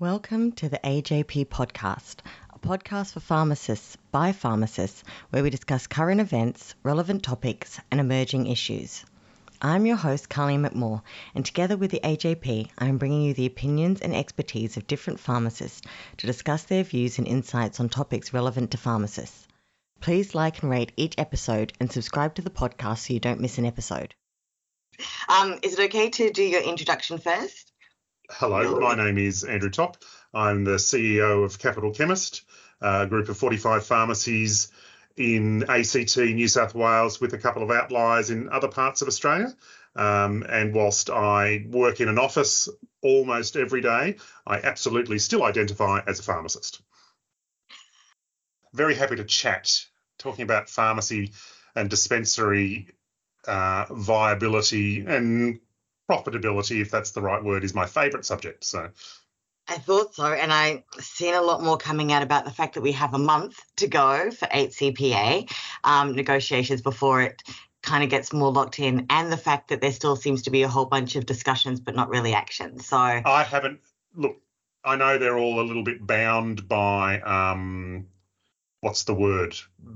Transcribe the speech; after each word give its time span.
Welcome 0.00 0.52
to 0.52 0.70
the 0.70 0.78
AJP 0.78 1.48
podcast, 1.48 2.20
a 2.54 2.58
podcast 2.58 3.12
for 3.12 3.20
pharmacists 3.20 3.98
by 4.10 4.32
pharmacists 4.32 5.04
where 5.28 5.42
we 5.42 5.50
discuss 5.50 5.86
current 5.86 6.22
events, 6.22 6.74
relevant 6.82 7.22
topics, 7.22 7.78
and 7.90 8.00
emerging 8.00 8.46
issues. 8.46 9.04
I'm 9.60 9.84
your 9.84 9.96
host, 9.96 10.30
Carly 10.30 10.56
McMaugh, 10.56 11.02
and 11.34 11.44
together 11.44 11.76
with 11.76 11.90
the 11.90 12.00
AJP, 12.02 12.70
I 12.78 12.86
am 12.86 12.96
bringing 12.96 13.20
you 13.20 13.34
the 13.34 13.44
opinions 13.44 14.00
and 14.00 14.16
expertise 14.16 14.78
of 14.78 14.86
different 14.86 15.20
pharmacists 15.20 15.82
to 16.16 16.26
discuss 16.26 16.62
their 16.62 16.82
views 16.82 17.18
and 17.18 17.28
insights 17.28 17.78
on 17.78 17.90
topics 17.90 18.32
relevant 18.32 18.70
to 18.70 18.78
pharmacists. 18.78 19.46
Please 20.00 20.34
like 20.34 20.62
and 20.62 20.70
rate 20.70 20.92
each 20.96 21.16
episode 21.18 21.74
and 21.78 21.92
subscribe 21.92 22.36
to 22.36 22.40
the 22.40 22.48
podcast 22.48 23.00
so 23.00 23.12
you 23.12 23.20
don't 23.20 23.40
miss 23.40 23.58
an 23.58 23.66
episode. 23.66 24.14
Um, 25.28 25.58
is 25.62 25.78
it 25.78 25.84
okay 25.90 26.08
to 26.08 26.32
do 26.32 26.42
your 26.42 26.62
introduction 26.62 27.18
first? 27.18 27.69
Hello, 28.32 28.78
my 28.78 28.94
name 28.94 29.18
is 29.18 29.42
Andrew 29.42 29.70
Topp. 29.70 29.96
I'm 30.32 30.62
the 30.62 30.76
CEO 30.76 31.44
of 31.44 31.58
Capital 31.58 31.90
Chemist, 31.92 32.42
a 32.80 33.04
group 33.06 33.28
of 33.28 33.36
45 33.36 33.84
pharmacies 33.84 34.70
in 35.16 35.64
ACT, 35.68 36.16
New 36.16 36.46
South 36.46 36.72
Wales, 36.72 37.20
with 37.20 37.34
a 37.34 37.38
couple 37.38 37.64
of 37.64 37.72
outliers 37.72 38.30
in 38.30 38.48
other 38.48 38.68
parts 38.68 39.02
of 39.02 39.08
Australia. 39.08 39.52
Um, 39.96 40.44
and 40.48 40.72
whilst 40.72 41.10
I 41.10 41.66
work 41.68 42.00
in 42.00 42.08
an 42.08 42.20
office 42.20 42.68
almost 43.02 43.56
every 43.56 43.80
day, 43.80 44.16
I 44.46 44.58
absolutely 44.58 45.18
still 45.18 45.42
identify 45.42 46.00
as 46.06 46.20
a 46.20 46.22
pharmacist. 46.22 46.80
Very 48.72 48.94
happy 48.94 49.16
to 49.16 49.24
chat, 49.24 49.84
talking 50.18 50.44
about 50.44 50.70
pharmacy 50.70 51.32
and 51.74 51.90
dispensary 51.90 52.88
uh, 53.46 53.86
viability 53.90 55.04
and 55.04 55.58
profitability, 56.10 56.80
if 56.80 56.90
that's 56.90 57.12
the 57.12 57.20
right 57.20 57.42
word, 57.42 57.64
is 57.64 57.74
my 57.74 57.86
favourite 57.86 58.24
subject. 58.24 58.64
So 58.64 58.90
I 59.68 59.78
thought 59.78 60.14
so, 60.14 60.24
and 60.24 60.52
I've 60.52 60.82
seen 60.98 61.34
a 61.34 61.42
lot 61.42 61.62
more 61.62 61.76
coming 61.76 62.12
out 62.12 62.22
about 62.22 62.44
the 62.44 62.50
fact 62.50 62.74
that 62.74 62.80
we 62.80 62.92
have 62.92 63.14
a 63.14 63.18
month 63.18 63.62
to 63.76 63.86
go 63.86 64.30
for 64.32 64.46
8CPA 64.46 65.50
um, 65.84 66.16
negotiations 66.16 66.82
before 66.82 67.22
it 67.22 67.42
kind 67.82 68.02
of 68.02 68.10
gets 68.10 68.32
more 68.32 68.52
locked 68.52 68.80
in, 68.80 69.06
and 69.10 69.32
the 69.32 69.36
fact 69.36 69.68
that 69.68 69.80
there 69.80 69.92
still 69.92 70.16
seems 70.16 70.42
to 70.42 70.50
be 70.50 70.62
a 70.62 70.68
whole 70.68 70.86
bunch 70.86 71.14
of 71.16 71.24
discussions 71.24 71.80
but 71.80 71.94
not 71.94 72.08
really 72.08 72.34
action. 72.34 72.80
So 72.80 72.96
I 72.96 73.44
haven't 73.44 73.80
look. 74.14 74.36
I 74.84 74.96
know 74.96 75.18
they're 75.18 75.38
all 75.38 75.60
a 75.60 75.62
little 75.62 75.84
bit 75.84 76.04
bound 76.04 76.66
by 76.66 77.20
um, 77.20 78.06
what's 78.80 79.04
the 79.04 79.14
word? 79.14 79.54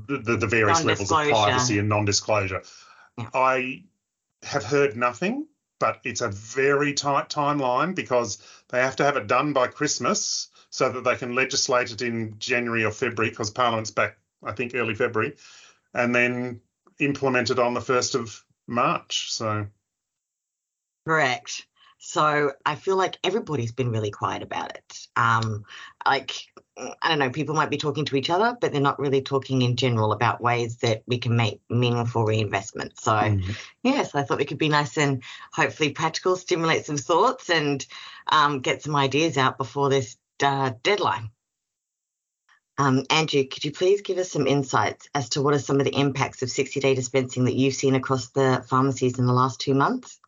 The, 0.08 0.18
the, 0.18 0.36
the 0.36 0.46
various 0.46 0.84
levels 0.84 1.10
of 1.10 1.28
privacy 1.28 1.78
and 1.78 1.88
non-disclosure. 1.88 2.62
Yeah. 3.18 3.28
I 3.32 3.84
have 4.42 4.64
heard 4.64 4.96
nothing 4.96 5.46
but 5.78 6.00
it's 6.04 6.20
a 6.20 6.28
very 6.28 6.94
tight 6.94 7.28
timeline 7.28 7.94
because 7.94 8.38
they 8.68 8.80
have 8.80 8.96
to 8.96 9.04
have 9.04 9.16
it 9.16 9.26
done 9.26 9.52
by 9.52 9.66
Christmas 9.66 10.48
so 10.70 10.90
that 10.90 11.04
they 11.04 11.16
can 11.16 11.34
legislate 11.34 11.90
it 11.92 12.02
in 12.02 12.36
January 12.38 12.84
or 12.84 12.90
February 12.90 13.30
because 13.30 13.50
Parliament's 13.50 13.90
back, 13.90 14.18
I 14.42 14.52
think, 14.52 14.74
early 14.74 14.94
February, 14.94 15.36
and 15.92 16.14
then 16.14 16.60
implement 16.98 17.50
it 17.50 17.58
on 17.58 17.74
the 17.74 17.80
1st 17.80 18.14
of 18.16 18.44
March. 18.66 19.32
So, 19.32 19.66
correct. 21.06 21.66
So 22.06 22.52
I 22.66 22.74
feel 22.74 22.96
like 22.96 23.18
everybody's 23.24 23.72
been 23.72 23.90
really 23.90 24.10
quiet 24.10 24.42
about 24.42 24.76
it. 24.76 25.08
Um, 25.16 25.64
like 26.06 26.32
I 26.76 27.08
don't 27.08 27.18
know, 27.18 27.30
people 27.30 27.54
might 27.54 27.70
be 27.70 27.78
talking 27.78 28.04
to 28.04 28.16
each 28.16 28.28
other, 28.28 28.58
but 28.60 28.72
they're 28.72 28.80
not 28.80 28.98
really 28.98 29.22
talking 29.22 29.62
in 29.62 29.76
general 29.76 30.12
about 30.12 30.42
ways 30.42 30.76
that 30.78 31.02
we 31.06 31.16
can 31.16 31.34
make 31.34 31.62
meaningful 31.70 32.26
reinvestment. 32.26 33.00
So, 33.00 33.12
mm-hmm. 33.12 33.52
yes, 33.82 34.14
I 34.14 34.22
thought 34.22 34.42
it 34.42 34.48
could 34.48 34.58
be 34.58 34.68
nice 34.68 34.98
and 34.98 35.22
hopefully 35.50 35.92
practical, 35.92 36.36
stimulate 36.36 36.84
some 36.84 36.98
thoughts, 36.98 37.48
and 37.48 37.84
um, 38.28 38.60
get 38.60 38.82
some 38.82 38.94
ideas 38.94 39.38
out 39.38 39.56
before 39.56 39.88
this 39.88 40.18
uh, 40.42 40.72
deadline. 40.82 41.30
Um, 42.76 43.04
Andrew, 43.08 43.44
could 43.44 43.64
you 43.64 43.72
please 43.72 44.02
give 44.02 44.18
us 44.18 44.30
some 44.30 44.46
insights 44.46 45.08
as 45.14 45.30
to 45.30 45.42
what 45.42 45.54
are 45.54 45.58
some 45.58 45.78
of 45.78 45.86
the 45.86 45.98
impacts 45.98 46.42
of 46.42 46.50
60 46.50 46.80
day 46.80 46.94
dispensing 46.94 47.44
that 47.44 47.54
you've 47.54 47.74
seen 47.74 47.94
across 47.94 48.28
the 48.28 48.62
pharmacies 48.68 49.18
in 49.18 49.24
the 49.24 49.32
last 49.32 49.58
two 49.58 49.74
months? 49.74 50.20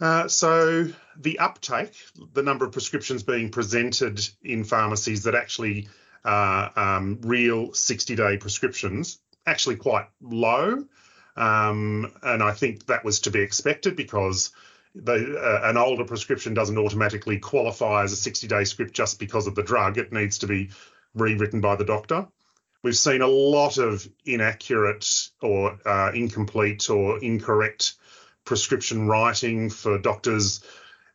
Uh, 0.00 0.28
so 0.28 0.88
the 1.16 1.38
uptake, 1.38 1.94
the 2.32 2.42
number 2.42 2.64
of 2.64 2.72
prescriptions 2.72 3.22
being 3.22 3.50
presented 3.50 4.20
in 4.42 4.64
pharmacies 4.64 5.24
that 5.24 5.34
actually 5.34 5.88
are 6.24 6.72
um, 6.78 7.18
real 7.22 7.68
60-day 7.68 8.36
prescriptions, 8.36 9.18
actually 9.46 9.76
quite 9.76 10.06
low. 10.20 10.84
Um, 11.36 12.12
and 12.22 12.42
I 12.42 12.52
think 12.52 12.86
that 12.86 13.04
was 13.04 13.20
to 13.20 13.30
be 13.30 13.40
expected 13.40 13.96
because 13.96 14.50
the, 14.94 15.38
uh, 15.38 15.68
an 15.68 15.76
older 15.76 16.04
prescription 16.04 16.54
doesn't 16.54 16.78
automatically 16.78 17.38
qualify 17.38 18.04
as 18.04 18.12
a 18.12 18.30
60-day 18.30 18.64
script 18.64 18.92
just 18.92 19.18
because 19.18 19.46
of 19.46 19.54
the 19.54 19.62
drug. 19.62 19.98
It 19.98 20.12
needs 20.12 20.38
to 20.38 20.46
be 20.46 20.70
rewritten 21.14 21.60
by 21.60 21.76
the 21.76 21.84
doctor. 21.84 22.26
We've 22.82 22.96
seen 22.96 23.22
a 23.22 23.26
lot 23.26 23.78
of 23.78 24.08
inaccurate 24.24 25.30
or 25.42 25.78
uh, 25.84 26.12
incomplete 26.14 26.88
or 26.90 27.18
incorrect 27.18 27.94
prescription 28.48 29.06
writing 29.06 29.68
for 29.68 29.98
doctors, 29.98 30.64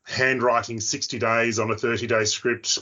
handwriting 0.04 0.80
60 0.80 1.18
days 1.18 1.58
on 1.58 1.72
a 1.72 1.76
30 1.76 2.06
day 2.06 2.26
script, 2.26 2.78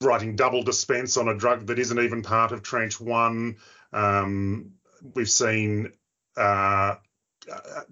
writing 0.00 0.36
double 0.36 0.62
dispense 0.62 1.18
on 1.18 1.28
a 1.28 1.36
drug 1.36 1.66
that 1.66 1.78
isn't 1.78 2.00
even 2.00 2.22
part 2.22 2.50
of 2.50 2.62
tranche 2.62 2.98
one. 2.98 3.58
Um, 3.92 4.72
we've 5.14 5.28
seen 5.28 5.92
uh, 6.34 6.94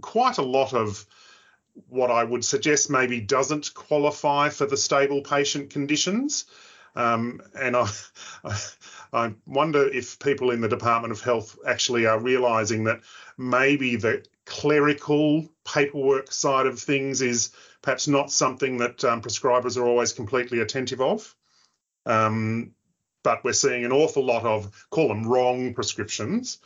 quite 0.00 0.38
a 0.38 0.42
lot 0.42 0.72
of 0.72 1.04
what 1.88 2.10
I 2.10 2.24
would 2.24 2.44
suggest 2.44 2.88
maybe 2.88 3.20
doesn't 3.20 3.74
qualify 3.74 4.48
for 4.48 4.64
the 4.64 4.78
stable 4.78 5.20
patient 5.20 5.68
conditions. 5.68 6.46
Um, 6.96 7.42
and 7.54 7.76
I, 7.76 7.90
I 9.12 9.34
wonder 9.44 9.86
if 9.86 10.18
people 10.18 10.52
in 10.52 10.62
the 10.62 10.68
Department 10.68 11.12
of 11.12 11.20
Health 11.20 11.58
actually 11.66 12.06
are 12.06 12.18
realising 12.18 12.84
that 12.84 13.00
maybe 13.36 13.96
the 13.96 14.24
clerical 14.46 15.48
paperwork 15.64 16.30
side 16.30 16.66
of 16.66 16.78
things 16.78 17.22
is 17.22 17.52
perhaps 17.82 18.08
not 18.08 18.30
something 18.30 18.78
that 18.78 19.04
um, 19.04 19.22
prescribers 19.22 19.76
are 19.76 19.86
always 19.86 20.12
completely 20.12 20.60
attentive 20.60 21.00
of. 21.00 21.34
Um, 22.06 22.72
but 23.22 23.42
we're 23.42 23.54
seeing 23.54 23.84
an 23.84 23.92
awful 23.92 24.24
lot 24.24 24.44
of, 24.44 24.70
call 24.90 25.08
them 25.08 25.26
wrong 25.26 25.74
prescriptions. 25.74 26.58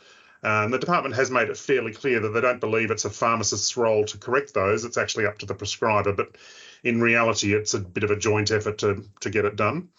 And 0.43 0.73
the 0.73 0.79
department 0.79 1.15
has 1.15 1.31
made 1.31 1.49
it 1.49 1.57
fairly 1.57 1.93
clear 1.93 2.19
that 2.19 2.29
they 2.29 2.41
don't 2.41 2.59
believe 2.59 2.91
it's 2.91 3.05
a 3.05 3.09
pharmacist's 3.09 3.75
role 3.75 4.05
to 4.05 4.17
correct 4.17 4.53
those. 4.53 4.85
It's 4.85 4.97
actually 4.97 5.25
up 5.25 5.37
to 5.39 5.45
the 5.45 5.55
prescriber. 5.55 6.13
But 6.13 6.35
in 6.83 7.01
reality, 7.01 7.53
it's 7.53 7.73
a 7.73 7.79
bit 7.79 8.03
of 8.03 8.11
a 8.11 8.19
joint 8.19 8.51
effort 8.51 8.77
to, 8.79 9.05
to 9.21 9.29
get 9.29 9.45
it 9.45 9.55
done. 9.55 9.89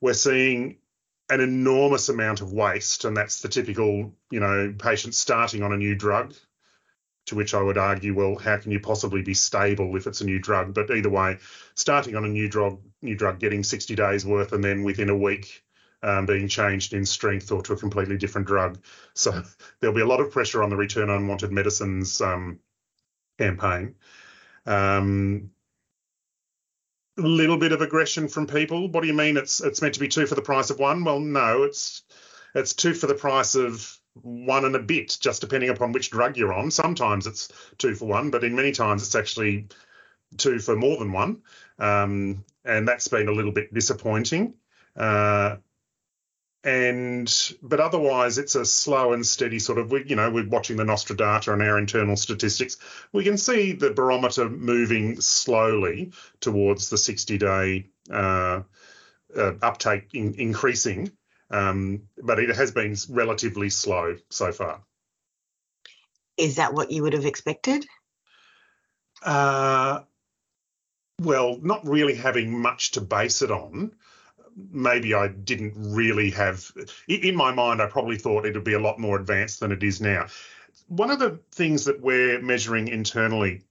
We're 0.00 0.14
seeing 0.14 0.78
an 1.30 1.40
enormous 1.40 2.08
amount 2.08 2.40
of 2.40 2.52
waste, 2.52 3.04
and 3.04 3.16
that's 3.16 3.40
the 3.40 3.48
typical, 3.48 4.12
you 4.30 4.40
know, 4.40 4.74
patient 4.76 5.14
starting 5.14 5.62
on 5.62 5.72
a 5.72 5.76
new 5.76 5.94
drug 5.94 6.34
to 7.26 7.34
which 7.34 7.54
I 7.54 7.62
would 7.62 7.78
argue, 7.78 8.14
well, 8.14 8.36
how 8.36 8.56
can 8.56 8.72
you 8.72 8.80
possibly 8.80 9.22
be 9.22 9.34
stable 9.34 9.96
if 9.96 10.06
it's 10.06 10.20
a 10.20 10.24
new 10.24 10.38
drug? 10.38 10.74
But 10.74 10.90
either 10.90 11.10
way, 11.10 11.38
starting 11.74 12.16
on 12.16 12.24
a 12.24 12.28
new 12.28 12.48
drug, 12.48 12.80
new 13.00 13.14
drug, 13.14 13.38
getting 13.38 13.62
60 13.62 13.94
days 13.94 14.26
worth, 14.26 14.52
and 14.52 14.62
then 14.62 14.82
within 14.82 15.08
a 15.08 15.16
week 15.16 15.62
um, 16.02 16.26
being 16.26 16.48
changed 16.48 16.94
in 16.94 17.06
strength 17.06 17.52
or 17.52 17.62
to 17.62 17.74
a 17.74 17.76
completely 17.76 18.16
different 18.16 18.46
drug. 18.46 18.78
So 19.14 19.42
there'll 19.80 19.94
be 19.94 20.02
a 20.02 20.06
lot 20.06 20.20
of 20.20 20.32
pressure 20.32 20.62
on 20.62 20.70
the 20.70 20.76
return 20.76 21.10
unwanted 21.10 21.52
medicines 21.52 22.20
um, 22.20 22.58
campaign. 23.38 23.94
Um, 24.66 25.50
a 27.18 27.22
little 27.22 27.58
bit 27.58 27.72
of 27.72 27.82
aggression 27.82 28.28
from 28.28 28.46
people. 28.46 28.88
What 28.88 29.02
do 29.02 29.06
you 29.06 29.14
mean? 29.14 29.36
It's 29.36 29.60
it's 29.60 29.82
meant 29.82 29.94
to 29.94 30.00
be 30.00 30.08
two 30.08 30.26
for 30.26 30.34
the 30.34 30.42
price 30.42 30.70
of 30.70 30.78
one? 30.78 31.04
Well, 31.04 31.20
no, 31.20 31.64
it's 31.64 32.02
it's 32.54 32.72
two 32.72 32.94
for 32.94 33.06
the 33.06 33.14
price 33.14 33.54
of 33.54 33.98
one 34.14 34.64
and 34.64 34.76
a 34.76 34.80
bit, 34.80 35.16
just 35.20 35.40
depending 35.40 35.70
upon 35.70 35.92
which 35.92 36.10
drug 36.10 36.36
you're 36.36 36.52
on. 36.52 36.70
Sometimes 36.70 37.26
it's 37.26 37.50
two 37.78 37.94
for 37.94 38.06
one, 38.06 38.30
but 38.30 38.44
in 38.44 38.54
many 38.54 38.72
times 38.72 39.02
it's 39.02 39.14
actually 39.14 39.68
two 40.36 40.58
for 40.58 40.76
more 40.76 40.98
than 40.98 41.12
one. 41.12 41.42
Um, 41.78 42.44
and 42.64 42.86
that's 42.86 43.08
been 43.08 43.28
a 43.28 43.32
little 43.32 43.52
bit 43.52 43.72
disappointing. 43.72 44.54
Uh, 44.96 45.56
and 46.64 47.54
but 47.60 47.80
otherwise 47.80 48.38
it's 48.38 48.54
a 48.54 48.64
slow 48.64 49.12
and 49.12 49.26
steady 49.26 49.58
sort 49.58 49.78
of 49.78 49.90
we 49.90 50.04
you 50.06 50.14
know 50.14 50.30
we're 50.30 50.48
watching 50.48 50.76
the 50.76 50.84
nostra 50.84 51.16
data 51.16 51.52
and 51.52 51.60
our 51.60 51.76
internal 51.76 52.14
statistics 52.14 52.76
we 53.12 53.24
can 53.24 53.36
see 53.36 53.72
the 53.72 53.90
barometer 53.90 54.48
moving 54.48 55.20
slowly 55.20 56.12
towards 56.38 56.88
the 56.88 56.96
60 56.98 57.38
day 57.38 57.86
uh, 58.12 58.62
uh, 59.36 59.52
uptake 59.60 60.10
in, 60.14 60.34
increasing 60.34 61.10
um, 61.52 62.02
but 62.20 62.38
it 62.38 62.54
has 62.56 62.72
been 62.72 62.96
relatively 63.10 63.70
slow 63.70 64.16
so 64.30 64.50
far. 64.52 64.82
Is 66.36 66.56
that 66.56 66.72
what 66.72 66.90
you 66.90 67.02
would 67.02 67.12
have 67.12 67.26
expected? 67.26 67.86
Uh, 69.22 70.00
well, 71.20 71.58
not 71.62 71.86
really 71.86 72.14
having 72.14 72.60
much 72.60 72.92
to 72.92 73.00
base 73.00 73.42
it 73.42 73.50
on. 73.50 73.92
Maybe 74.56 75.14
I 75.14 75.28
didn't 75.28 75.74
really 75.76 76.30
have, 76.30 76.70
in 77.06 77.36
my 77.36 77.52
mind, 77.52 77.80
I 77.80 77.86
probably 77.86 78.16
thought 78.16 78.46
it 78.46 78.54
would 78.54 78.64
be 78.64 78.74
a 78.74 78.80
lot 78.80 78.98
more 78.98 79.18
advanced 79.18 79.60
than 79.60 79.72
it 79.72 79.82
is 79.82 80.00
now. 80.00 80.26
One 80.88 81.10
of 81.10 81.18
the 81.18 81.38
things 81.52 81.84
that 81.84 82.00
we're 82.00 82.40
measuring 82.40 82.88
internally 82.88 83.62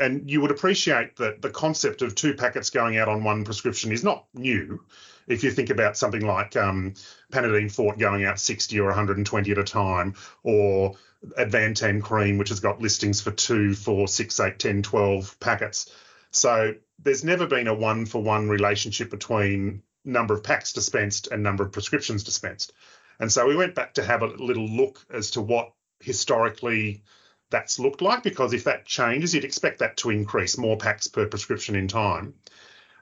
and 0.00 0.30
you 0.30 0.40
would 0.40 0.50
appreciate 0.50 1.16
that 1.16 1.42
the 1.42 1.50
concept 1.50 2.00
of 2.00 2.14
two 2.14 2.34
packets 2.34 2.70
going 2.70 2.96
out 2.96 3.08
on 3.08 3.22
one 3.22 3.44
prescription 3.44 3.92
is 3.92 4.02
not 4.02 4.26
new. 4.34 4.82
If 5.28 5.44
you 5.44 5.50
think 5.50 5.68
about 5.68 5.96
something 5.96 6.26
like 6.26 6.56
um, 6.56 6.94
Panadeine 7.30 7.70
Forte 7.70 7.98
going 7.98 8.24
out 8.24 8.40
60 8.40 8.80
or 8.80 8.86
120 8.86 9.50
at 9.52 9.58
a 9.58 9.62
time, 9.62 10.14
or 10.42 10.96
Advantan 11.38 12.02
cream, 12.02 12.38
which 12.38 12.48
has 12.48 12.60
got 12.60 12.80
listings 12.80 13.20
for 13.20 13.30
two, 13.30 13.74
four, 13.74 14.08
six, 14.08 14.40
eight, 14.40 14.58
10, 14.58 14.82
12 14.82 15.38
packets. 15.38 15.94
So 16.30 16.74
there's 16.98 17.22
never 17.22 17.46
been 17.46 17.68
a 17.68 17.74
one 17.74 18.06
for 18.06 18.22
one 18.22 18.48
relationship 18.48 19.10
between 19.10 19.82
number 20.04 20.32
of 20.32 20.42
packs 20.42 20.72
dispensed 20.72 21.28
and 21.30 21.42
number 21.42 21.62
of 21.62 21.72
prescriptions 21.72 22.24
dispensed. 22.24 22.72
And 23.18 23.30
so 23.30 23.46
we 23.46 23.54
went 23.54 23.74
back 23.74 23.94
to 23.94 24.02
have 24.02 24.22
a 24.22 24.28
little 24.28 24.66
look 24.66 25.04
as 25.12 25.32
to 25.32 25.42
what 25.42 25.72
historically 26.00 27.02
that's 27.50 27.78
looked 27.78 28.00
like, 28.00 28.22
because 28.22 28.52
if 28.52 28.64
that 28.64 28.86
changes, 28.86 29.34
you'd 29.34 29.44
expect 29.44 29.80
that 29.80 29.96
to 29.98 30.10
increase 30.10 30.56
more 30.56 30.76
packs 30.76 31.06
per 31.06 31.26
prescription 31.26 31.74
in 31.74 31.88
time. 31.88 32.34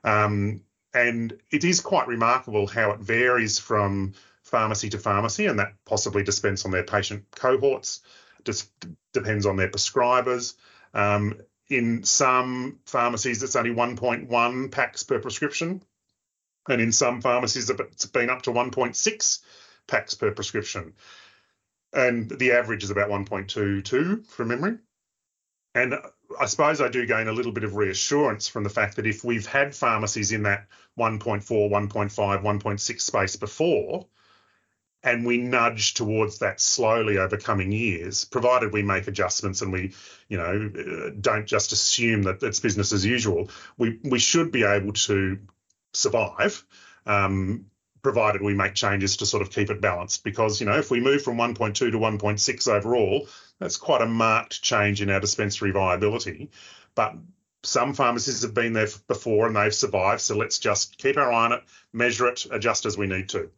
Um, 0.04 0.62
and 0.94 1.38
it 1.50 1.64
is 1.64 1.80
quite 1.80 2.08
remarkable 2.08 2.66
how 2.66 2.90
it 2.92 3.00
varies 3.00 3.58
from 3.58 4.14
pharmacy 4.42 4.88
to 4.90 4.98
pharmacy, 4.98 5.46
and 5.46 5.58
that 5.58 5.74
possibly 5.84 6.22
depends 6.22 6.64
on 6.64 6.70
their 6.70 6.82
patient 6.82 7.24
cohorts, 7.32 8.00
just 8.44 8.70
depends 9.12 9.46
on 9.46 9.56
their 9.56 9.68
prescribers. 9.68 10.54
Um, 10.94 11.40
in 11.68 12.02
some 12.04 12.78
pharmacies, 12.86 13.42
it's 13.42 13.56
only 13.56 13.70
1.1 13.70 14.70
packs 14.70 15.02
per 15.02 15.18
prescription, 15.18 15.82
and 16.66 16.80
in 16.80 16.92
some 16.92 17.20
pharmacies, 17.20 17.68
it's 17.68 18.06
been 18.06 18.30
up 18.30 18.42
to 18.42 18.50
1.6 18.50 19.40
packs 19.86 20.14
per 20.14 20.30
prescription. 20.30 20.94
And 21.92 22.28
the 22.28 22.52
average 22.52 22.84
is 22.84 22.90
about 22.90 23.08
1.22 23.08 24.26
from 24.26 24.48
memory. 24.48 24.78
And 25.74 25.94
I 26.38 26.46
suppose 26.46 26.80
I 26.80 26.88
do 26.88 27.06
gain 27.06 27.28
a 27.28 27.32
little 27.32 27.52
bit 27.52 27.64
of 27.64 27.76
reassurance 27.76 28.48
from 28.48 28.64
the 28.64 28.70
fact 28.70 28.96
that 28.96 29.06
if 29.06 29.24
we've 29.24 29.46
had 29.46 29.74
pharmacies 29.74 30.32
in 30.32 30.42
that 30.42 30.66
1.4, 30.98 31.42
1.5, 31.42 32.42
1.6 32.42 33.00
space 33.00 33.36
before, 33.36 34.06
and 35.02 35.24
we 35.24 35.38
nudge 35.38 35.94
towards 35.94 36.38
that 36.40 36.60
slowly 36.60 37.18
over 37.18 37.36
coming 37.36 37.70
years, 37.70 38.24
provided 38.24 38.72
we 38.72 38.82
make 38.82 39.06
adjustments 39.06 39.62
and 39.62 39.72
we, 39.72 39.94
you 40.28 40.36
know, 40.36 41.12
don't 41.20 41.46
just 41.46 41.72
assume 41.72 42.24
that 42.24 42.42
it's 42.42 42.60
business 42.60 42.92
as 42.92 43.06
usual. 43.06 43.48
We 43.76 44.00
we 44.02 44.18
should 44.18 44.50
be 44.50 44.64
able 44.64 44.92
to 44.94 45.38
survive, 45.92 46.64
um, 47.06 47.66
provided 48.08 48.40
we 48.40 48.54
make 48.54 48.72
changes 48.72 49.18
to 49.18 49.26
sort 49.26 49.42
of 49.42 49.50
keep 49.50 49.68
it 49.68 49.82
balanced. 49.82 50.24
Because 50.24 50.60
you 50.60 50.66
know, 50.66 50.78
if 50.78 50.90
we 50.90 50.98
move 50.98 51.20
from 51.20 51.36
1.2 51.36 51.74
to 51.74 51.90
1.6 51.90 52.68
overall, 52.68 53.28
that's 53.58 53.76
quite 53.76 54.00
a 54.00 54.06
marked 54.06 54.62
change 54.62 55.02
in 55.02 55.10
our 55.10 55.20
dispensary 55.20 55.72
viability. 55.72 56.48
But 56.94 57.16
some 57.64 57.92
pharmacies 57.92 58.40
have 58.40 58.54
been 58.54 58.72
there 58.72 58.88
before 59.08 59.46
and 59.46 59.54
they've 59.54 59.74
survived. 59.74 60.22
So 60.22 60.38
let's 60.38 60.58
just 60.58 60.96
keep 60.96 61.18
our 61.18 61.30
eye 61.30 61.44
on 61.44 61.52
it, 61.52 61.64
measure 61.92 62.28
it, 62.28 62.46
adjust 62.50 62.86
as 62.86 62.96
we 62.96 63.06
need 63.06 63.28
to. 63.30 63.50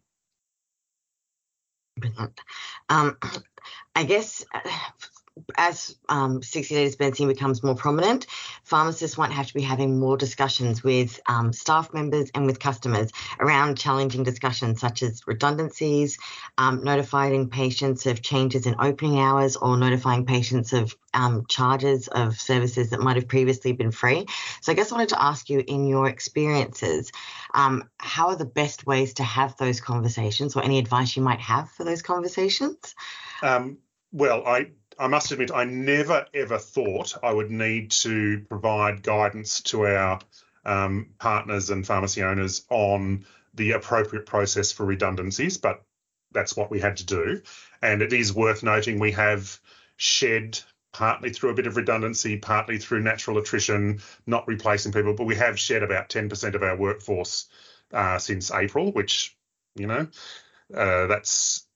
Um, 2.88 3.16
I 3.94 4.02
guess 4.02 4.44
as 5.56 5.96
um, 6.08 6.42
60 6.42 6.74
day 6.74 6.84
dispensing 6.84 7.28
becomes 7.28 7.62
more 7.62 7.74
prominent, 7.74 8.26
pharmacists 8.64 9.16
might 9.16 9.32
have 9.32 9.46
to 9.46 9.54
be 9.54 9.62
having 9.62 9.98
more 9.98 10.16
discussions 10.16 10.82
with 10.82 11.20
um, 11.26 11.52
staff 11.52 11.92
members 11.92 12.30
and 12.34 12.46
with 12.46 12.58
customers 12.58 13.10
around 13.38 13.78
challenging 13.78 14.22
discussions 14.22 14.80
such 14.80 15.02
as 15.02 15.26
redundancies, 15.26 16.18
um, 16.58 16.82
notifying 16.82 17.48
patients 17.48 18.06
of 18.06 18.22
changes 18.22 18.66
in 18.66 18.74
opening 18.78 19.18
hours, 19.18 19.56
or 19.56 19.76
notifying 19.76 20.26
patients 20.26 20.72
of 20.72 20.94
um, 21.14 21.44
charges 21.48 22.08
of 22.08 22.38
services 22.38 22.90
that 22.90 23.00
might 23.00 23.16
have 23.16 23.28
previously 23.28 23.72
been 23.72 23.90
free. 23.90 24.26
So, 24.60 24.72
I 24.72 24.74
guess 24.74 24.92
I 24.92 24.94
wanted 24.94 25.10
to 25.10 25.22
ask 25.22 25.48
you, 25.48 25.62
in 25.66 25.86
your 25.86 26.08
experiences, 26.08 27.12
um, 27.54 27.88
how 27.98 28.28
are 28.28 28.36
the 28.36 28.44
best 28.44 28.86
ways 28.86 29.14
to 29.14 29.22
have 29.22 29.56
those 29.56 29.80
conversations, 29.80 30.56
or 30.56 30.62
any 30.62 30.78
advice 30.78 31.16
you 31.16 31.22
might 31.22 31.40
have 31.40 31.70
for 31.70 31.84
those 31.84 32.02
conversations? 32.02 32.94
Um, 33.42 33.78
well, 34.12 34.44
I 34.46 34.70
I 35.00 35.06
must 35.06 35.32
admit, 35.32 35.50
I 35.50 35.64
never 35.64 36.26
ever 36.34 36.58
thought 36.58 37.16
I 37.22 37.32
would 37.32 37.50
need 37.50 37.90
to 38.02 38.44
provide 38.50 39.02
guidance 39.02 39.62
to 39.62 39.86
our 39.86 40.20
um, 40.66 41.14
partners 41.18 41.70
and 41.70 41.86
pharmacy 41.86 42.22
owners 42.22 42.66
on 42.68 43.24
the 43.54 43.72
appropriate 43.72 44.26
process 44.26 44.72
for 44.72 44.84
redundancies, 44.84 45.56
but 45.56 45.82
that's 46.32 46.54
what 46.54 46.70
we 46.70 46.80
had 46.80 46.98
to 46.98 47.06
do. 47.06 47.40
And 47.80 48.02
it 48.02 48.12
is 48.12 48.34
worth 48.34 48.62
noting 48.62 48.98
we 48.98 49.12
have 49.12 49.58
shed 49.96 50.60
partly 50.92 51.30
through 51.30 51.50
a 51.50 51.54
bit 51.54 51.66
of 51.66 51.76
redundancy, 51.76 52.36
partly 52.36 52.76
through 52.76 53.00
natural 53.00 53.38
attrition, 53.38 54.02
not 54.26 54.46
replacing 54.46 54.92
people, 54.92 55.14
but 55.14 55.24
we 55.24 55.36
have 55.36 55.58
shed 55.58 55.82
about 55.82 56.10
10% 56.10 56.54
of 56.54 56.62
our 56.62 56.76
workforce 56.76 57.46
uh, 57.92 58.18
since 58.18 58.50
April, 58.50 58.92
which, 58.92 59.34
you 59.76 59.86
know, 59.86 60.06
uh, 60.76 61.06
that's 61.06 61.66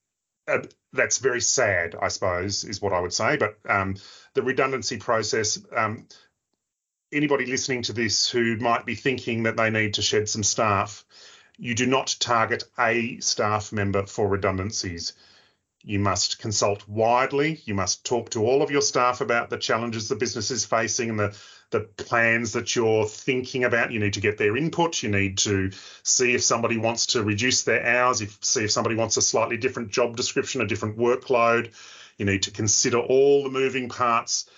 uh, 0.47 0.59
that's 0.93 1.19
very 1.19 1.41
sad, 1.41 1.95
I 2.01 2.09
suppose, 2.09 2.65
is 2.65 2.81
what 2.81 2.93
I 2.93 3.01
would 3.01 3.13
say. 3.13 3.37
But 3.37 3.57
um, 3.69 3.97
the 4.35 4.43
redundancy 4.43 4.99
process, 4.99 5.59
um, 5.75 6.07
anybody 7.13 7.47
listening 7.47 7.83
to 7.83 7.93
this 7.93 8.29
who 8.29 8.57
might 8.57 8.87
be 8.87 8.95
thinking 8.95 9.45
that 9.45 9.57
they 9.57 9.71
need 9.71 9.95
to 9.95 10.03
shed 10.03 10.29
some 10.29 10.43
staff, 10.43 11.05
you 11.57 11.75
do 11.75 11.87
not 11.87 12.17
target 12.19 12.65
a 12.79 13.19
staff 13.21 13.73
member 13.73 14.07
for 14.07 14.29
redundancies. 14.29 15.13
You 15.83 15.99
must 15.99 16.39
consult 16.39 16.87
widely. 16.89 17.61
You 17.65 17.75
must 17.75 18.05
talk 18.07 18.31
to 18.31 18.45
all 18.45 18.63
of 18.63 18.71
your 18.71 18.81
staff 18.81 19.21
about 19.21 19.51
the 19.51 19.59
challenges 19.59 20.09
the 20.09 20.17
business 20.17 20.51
is 20.51 20.65
facing 20.65 21.11
and 21.11 21.21
the 21.21 21.37
the 21.75 21.81
plans 21.81 22.53
that 22.53 22.77
you're 22.77 23.05
thinking 23.05 23.65
about. 23.65 23.91
You 23.91 23.99
need 23.99 24.13
to 24.13 24.21
get 24.21 24.39
their 24.39 24.57
input. 24.57 25.03
You 25.03 25.09
need 25.09 25.39
to 25.39 25.73
see 26.05 26.33
if 26.33 26.43
somebody 26.45 26.79
wants 26.79 27.07
to 27.07 27.25
reduce 27.25 27.65
their 27.65 27.85
hours, 27.85 28.21
if 28.21 28.39
see 28.45 28.63
if 28.63 28.71
somebody 28.71 28.95
wants 28.95 29.17
a 29.17 29.23
slightly 29.23 29.57
different 29.57 29.91
job 29.91 30.17
description, 30.17 30.61
a 30.61 30.67
different 30.67 30.97
workload. 30.97 31.73
You 32.17 32.27
need 32.27 32.45
to 32.45 32.53
consider 32.53 32.99
all 32.99 33.43
the 33.43 33.51
moving 33.51 33.89
parts 33.89 34.49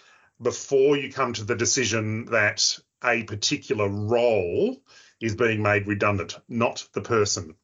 before 0.42 0.98
you 0.98 1.10
come 1.10 1.32
to 1.32 1.44
the 1.44 1.56
decision 1.56 2.26
that 2.26 2.78
a 3.02 3.22
particular 3.22 3.88
role 3.88 4.76
is 5.18 5.34
being 5.34 5.62
made 5.62 5.86
redundant, 5.86 6.36
not 6.50 6.86
the 6.92 7.00
person. 7.00 7.54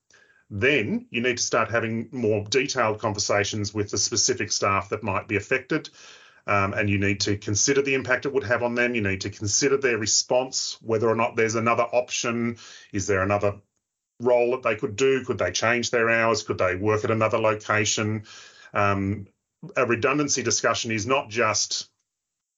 Then 0.49 1.07
you 1.11 1.21
need 1.21 1.37
to 1.37 1.43
start 1.43 1.71
having 1.71 2.09
more 2.11 2.43
detailed 2.49 3.01
conversations 3.01 3.75
with 3.75 3.91
the 3.91 3.99
specific 3.99 4.51
staff 4.51 4.89
that 4.89 5.03
might 5.03 5.29
be 5.29 5.37
affected 5.37 5.91
um, 6.47 6.75
and 6.75 6.91
you 6.91 6.99
need 6.99 7.21
to 7.21 7.37
consider 7.37 7.83
the 7.83 7.94
impact 7.94 8.27
it 8.27 8.33
would 8.33 8.44
have 8.44 8.62
on 8.62 8.75
them. 8.75 8.94
You 8.94 9.03
need 9.03 9.23
to 9.23 9.31
consider 9.31 9.77
their 9.77 9.99
response, 9.99 10.79
whether 10.83 11.09
or 11.09 11.15
not 11.15 11.37
there's 11.37 11.55
another 11.55 11.85
option. 11.85 12.59
Is 12.93 13.06
there 13.06 13.23
another 13.23 13.56
role 14.21 14.53
that 14.53 14.63
they 14.63 14.77
could 14.77 14.96
do? 14.96 15.25
Could 15.25 15.39
they 15.39 15.53
change 15.53 15.91
their 15.91 16.11
hours? 16.11 16.43
Could 16.43 16.58
they 16.58 16.77
work 16.77 17.05
at 17.05 17.11
another 17.11 17.39
location? 17.39 18.25
Um, 18.75 19.27
a 19.77 19.87
redundancy 19.87 20.43
discussion 20.43 20.91
is 20.91 21.06
not 21.06 21.29
just, 21.29 21.89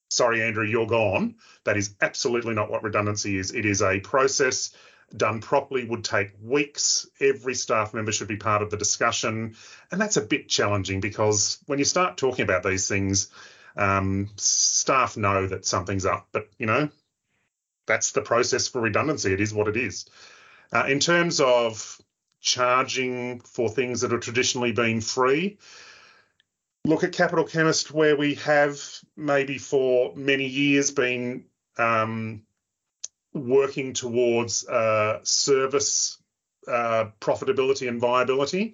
sorry, 0.09 0.41
Andrew, 0.41 0.65
you're 0.65 0.87
gone. 0.87 1.35
That 1.65 1.77
is 1.77 1.95
absolutely 2.01 2.55
not 2.55 2.71
what 2.71 2.83
redundancy 2.83 3.37
is. 3.37 3.53
It 3.53 3.65
is 3.65 3.81
a 3.81 3.99
process 3.99 4.75
done 5.15 5.39
properly 5.39 5.85
would 5.85 6.03
take 6.03 6.31
weeks. 6.41 7.07
Every 7.19 7.53
staff 7.53 7.93
member 7.93 8.11
should 8.11 8.27
be 8.27 8.37
part 8.37 8.61
of 8.61 8.69
the 8.69 8.77
discussion. 8.77 9.55
And 9.91 10.01
that's 10.01 10.17
a 10.17 10.21
bit 10.21 10.49
challenging 10.49 10.99
because 10.99 11.59
when 11.67 11.79
you 11.79 11.85
start 11.85 12.17
talking 12.17 12.43
about 12.43 12.63
these 12.63 12.87
things, 12.87 13.29
um, 13.75 14.29
staff 14.37 15.17
know 15.17 15.47
that 15.47 15.65
something's 15.65 16.05
up, 16.05 16.27
but 16.31 16.47
you 16.57 16.65
know, 16.65 16.89
that's 17.85 18.11
the 18.11 18.21
process 18.21 18.67
for 18.67 18.81
redundancy. 18.81 19.33
It 19.33 19.41
is 19.41 19.53
what 19.53 19.67
it 19.67 19.77
is. 19.77 20.05
Uh, 20.73 20.85
in 20.87 20.99
terms 20.99 21.39
of 21.39 22.01
charging 22.41 23.39
for 23.41 23.69
things 23.69 24.01
that 24.01 24.11
have 24.11 24.21
traditionally 24.21 24.71
been 24.71 25.01
free, 25.01 25.57
look 26.85 27.03
at 27.03 27.11
Capital 27.11 27.45
Chemist, 27.45 27.91
where 27.91 28.15
we 28.15 28.35
have 28.35 28.81
maybe 29.15 29.57
for 29.57 30.15
many 30.15 30.47
years 30.47 30.91
been 30.91 31.45
um, 31.77 32.43
working 33.33 33.93
towards 33.93 34.67
uh, 34.67 35.19
service 35.23 36.17
uh, 36.67 37.05
profitability 37.19 37.87
and 37.87 37.99
viability 37.99 38.73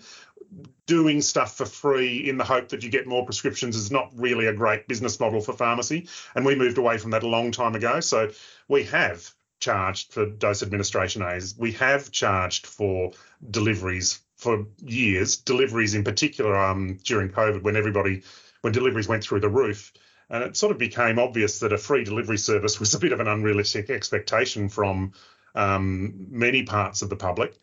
doing 0.86 1.22
stuff 1.22 1.56
for 1.56 1.66
free 1.66 2.30
in 2.30 2.38
the 2.38 2.44
hope 2.44 2.70
that 2.70 2.84
you 2.84 2.90
get 2.90 3.08
more 3.08 3.26
prescriptions 3.26 3.76
is 3.76 3.92
not 3.92 4.12
really 4.14 4.48
a 4.48 4.54
great 4.54 4.88
business 4.88 5.20
model 5.20 5.42
for 5.42 5.54
pharmacy. 5.54 6.08
And 6.36 6.46
we 6.46 6.56
moved 6.56 6.78
away 6.78 6.98
from 6.98 7.12
that 7.12 7.24
a 7.24 7.28
long 7.28 7.52
time 7.52 7.76
ago. 7.76 8.00
So 8.02 8.32
we 8.68 8.84
have 8.86 9.34
charged 9.60 10.12
for 10.12 10.26
dose 10.26 10.64
administration 10.64 11.22
aids. 11.22 11.56
We 11.58 11.72
have 11.74 12.12
charged 12.12 12.68
for 12.68 13.12
deliveries 13.50 14.20
for 14.36 14.66
years, 14.80 15.38
deliveries 15.38 15.94
in 15.94 16.04
particular 16.04 16.56
um, 16.56 16.98
during 17.04 17.30
COVID 17.30 17.62
when 17.62 17.76
everybody, 17.76 18.24
when 18.62 18.74
deliveries 18.74 19.08
went 19.08 19.24
through 19.24 19.40
the 19.40 19.50
roof. 19.50 19.94
And 20.30 20.44
it 20.44 20.58
sort 20.58 20.72
of 20.72 20.78
became 20.78 21.20
obvious 21.20 21.60
that 21.60 21.74
a 21.74 21.78
free 21.78 22.04
delivery 22.04 22.38
service 22.38 22.80
was 22.82 22.94
a 22.94 23.00
bit 23.00 23.14
of 23.14 23.20
an 23.20 23.28
unrealistic 23.28 23.90
expectation 23.90 24.68
from 24.68 25.14
um, 25.54 26.28
many 26.30 26.64
parts 26.64 27.02
of 27.02 27.10
the 27.10 27.16
public 27.16 27.58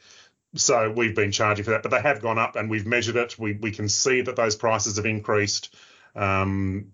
so 0.54 0.90
we've 0.90 1.14
been 1.14 1.32
charging 1.32 1.64
for 1.64 1.72
that, 1.72 1.82
but 1.82 1.90
they 1.90 2.00
have 2.00 2.22
gone 2.22 2.38
up, 2.38 2.56
and 2.56 2.70
we've 2.70 2.86
measured 2.86 3.16
it. 3.16 3.38
We 3.38 3.54
we 3.54 3.70
can 3.70 3.88
see 3.88 4.22
that 4.22 4.36
those 4.36 4.56
prices 4.56 4.96
have 4.96 5.06
increased. 5.06 5.74
Um, 6.14 6.92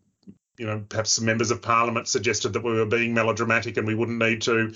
you 0.56 0.66
know, 0.66 0.84
perhaps 0.88 1.12
some 1.12 1.24
members 1.24 1.50
of 1.50 1.62
parliament 1.62 2.06
suggested 2.08 2.52
that 2.52 2.62
we 2.62 2.72
were 2.72 2.86
being 2.86 3.14
melodramatic 3.14 3.76
and 3.76 3.86
we 3.86 3.94
wouldn't 3.94 4.18
need 4.18 4.42
to. 4.42 4.72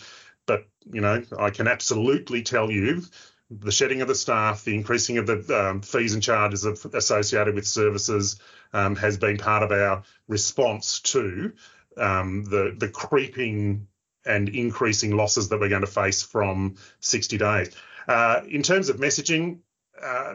But, 0.47 0.66
you 0.90 1.00
know, 1.00 1.23
I 1.38 1.50
can 1.50 1.68
absolutely 1.68 2.42
tell 2.42 2.70
you 2.70 3.02
the 3.50 3.70
shedding 3.70 4.02
of 4.02 4.08
the 4.08 4.14
staff, 4.14 4.64
the 4.64 4.75
increasing 4.75 5.18
of 5.18 5.26
the 5.26 5.68
um, 5.70 5.82
fees 5.82 6.14
and 6.14 6.23
charges 6.23 6.64
of, 6.64 6.85
associated 6.94 7.54
with 7.54 7.66
services 7.66 8.40
um, 8.73 8.97
has 8.97 9.16
been 9.16 9.38
part 9.38 9.62
of 9.62 9.73
our 9.73 10.02
response 10.26 11.00
to 11.00 11.52
um, 11.97 12.44
the 12.44 12.75
the 12.76 12.88
creeping 12.88 13.87
and 14.26 14.49
increasing 14.50 15.16
losses 15.16 15.49
that 15.49 15.58
we're 15.61 15.70
going 15.70 15.80
to 15.80 15.87
face 15.87 16.23
from 16.23 16.76
60 17.00 17.38
days. 17.38 17.75
Uh, 18.08 18.40
in 18.48 18.62
terms 18.62 18.88
of 18.88 18.96
messaging, 18.96 19.58
uh, 20.02 20.34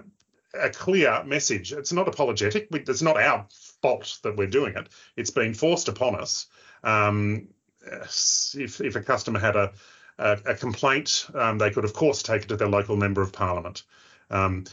a 0.54 0.70
clear 0.70 1.24
message. 1.24 1.74
It's 1.74 1.92
not 1.92 2.08
apologetic. 2.08 2.68
It's 2.72 3.02
not 3.02 3.18
our 3.18 3.48
fault 3.82 4.20
that 4.24 4.38
we're 4.38 4.48
doing 4.48 4.76
it. 4.76 4.88
It's 5.18 5.32
been 5.32 5.54
forced 5.54 5.88
upon 5.88 6.16
us. 6.16 6.48
Um, 6.84 7.48
if, 7.84 8.80
if 8.80 8.96
a 8.96 9.02
customer 9.02 9.40
had 9.40 9.56
a, 9.56 9.74
a, 10.20 10.40
a 10.46 10.56
complaint, 10.56 11.28
um, 11.34 11.58
they 11.58 11.72
could, 11.72 11.86
of 11.86 11.94
course, 11.94 12.22
take 12.22 12.44
it 12.44 12.50
to 12.50 12.56
their 12.56 12.70
local 12.70 12.96
member 12.96 13.22
of 13.22 13.34
parliament. 13.34 13.84
Um, 14.30 14.66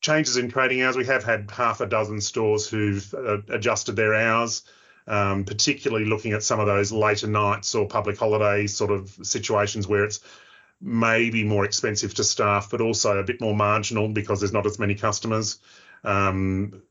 changes 0.00 0.36
in 0.36 0.50
trading 0.50 0.82
hours. 0.82 0.96
We 0.96 1.06
have 1.06 1.24
had 1.24 1.50
half 1.50 1.80
a 1.80 1.86
dozen 1.86 2.20
stores 2.20 2.68
who've 2.68 3.14
uh, 3.14 3.38
adjusted 3.48 3.96
their 3.96 4.14
hours, 4.14 4.62
um, 5.06 5.44
particularly 5.44 6.04
looking 6.04 6.32
at 6.32 6.42
some 6.42 6.60
of 6.60 6.66
those 6.66 6.92
later 6.92 7.26
nights 7.26 7.74
or 7.74 7.86
public 7.86 8.18
holiday 8.18 8.66
sort 8.66 8.90
of 8.90 9.16
situations 9.22 9.86
where 9.86 10.04
it's 10.04 10.20
maybe 10.80 11.44
more 11.44 11.64
expensive 11.64 12.14
to 12.14 12.24
staff, 12.24 12.70
but 12.70 12.80
also 12.80 13.18
a 13.18 13.24
bit 13.24 13.40
more 13.40 13.54
marginal 13.54 14.08
because 14.08 14.40
there's 14.40 14.52
not 14.52 14.66
as 14.66 14.78
many 14.78 14.94
customers. 14.94 15.58
Um, 16.04 16.82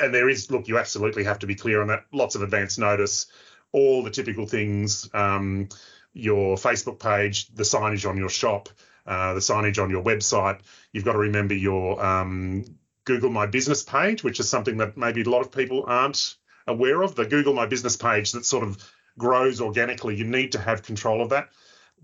and 0.00 0.14
there 0.14 0.28
is, 0.28 0.50
look, 0.50 0.68
you 0.68 0.78
absolutely 0.78 1.24
have 1.24 1.40
to 1.40 1.46
be 1.46 1.54
clear 1.54 1.82
on 1.82 1.88
that. 1.88 2.04
Lots 2.12 2.34
of 2.34 2.42
advance 2.42 2.78
notice, 2.78 3.26
all 3.72 4.02
the 4.02 4.10
typical 4.10 4.46
things, 4.46 5.08
um, 5.14 5.68
your 6.12 6.56
Facebook 6.56 6.98
page, 6.98 7.48
the 7.48 7.62
signage 7.64 8.08
on 8.08 8.16
your 8.16 8.28
shop, 8.28 8.68
uh, 9.06 9.34
the 9.34 9.40
signage 9.40 9.82
on 9.82 9.90
your 9.90 10.02
website. 10.02 10.60
You've 10.92 11.04
got 11.04 11.12
to 11.12 11.18
remember 11.18 11.54
your 11.54 12.02
um, 12.04 12.64
Google 13.04 13.30
My 13.30 13.46
Business 13.46 13.82
page, 13.82 14.22
which 14.22 14.40
is 14.40 14.48
something 14.48 14.78
that 14.78 14.96
maybe 14.96 15.22
a 15.22 15.28
lot 15.28 15.40
of 15.40 15.50
people 15.50 15.84
aren't 15.86 16.36
aware 16.66 17.02
of. 17.02 17.14
The 17.14 17.26
Google 17.26 17.54
My 17.54 17.66
Business 17.66 17.96
page 17.96 18.32
that 18.32 18.46
sort 18.46 18.64
of 18.64 18.78
grows 19.18 19.60
organically. 19.60 20.16
You 20.16 20.24
need 20.24 20.52
to 20.52 20.58
have 20.58 20.82
control 20.82 21.20
of 21.20 21.30
that 21.30 21.48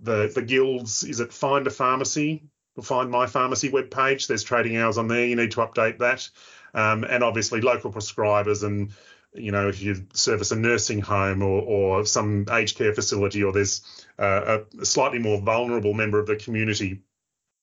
the 0.03 0.31
the 0.35 0.43
guilds 0.43 1.05
is 1.05 1.21
it 1.21 1.33
find 1.33 1.67
a 1.67 1.71
pharmacy? 1.71 2.45
Or 2.77 2.85
find 2.85 3.11
my 3.11 3.27
pharmacy 3.27 3.71
webpage. 3.71 4.29
There's 4.29 4.45
trading 4.45 4.77
hours 4.77 4.99
on 4.99 5.09
there. 5.09 5.27
You 5.27 5.35
need 5.35 5.51
to 5.53 5.61
update 5.61 5.99
that. 5.99 6.29
Um, 6.75 7.03
and 7.03 7.25
obviously 7.25 7.61
local 7.61 7.91
prescribers 7.91 8.63
and 8.63 8.93
you 9.35 9.53
know 9.53 9.69
if 9.69 9.83
you 9.83 10.07
service 10.13 10.53
a 10.53 10.57
nursing 10.57 11.01
home 11.01 11.43
or, 11.43 11.63
or 11.63 12.07
some 12.07 12.47
aged 12.51 12.77
care 12.77 12.95
facility 12.95 13.43
or 13.43 13.53
there's 13.53 13.83
uh, 14.19 14.59
a 14.81 14.85
slightly 14.85 15.19
more 15.19 15.41
vulnerable 15.41 15.95
member 15.95 16.19
of 16.19 16.27
the 16.27 16.37
community 16.37 17.03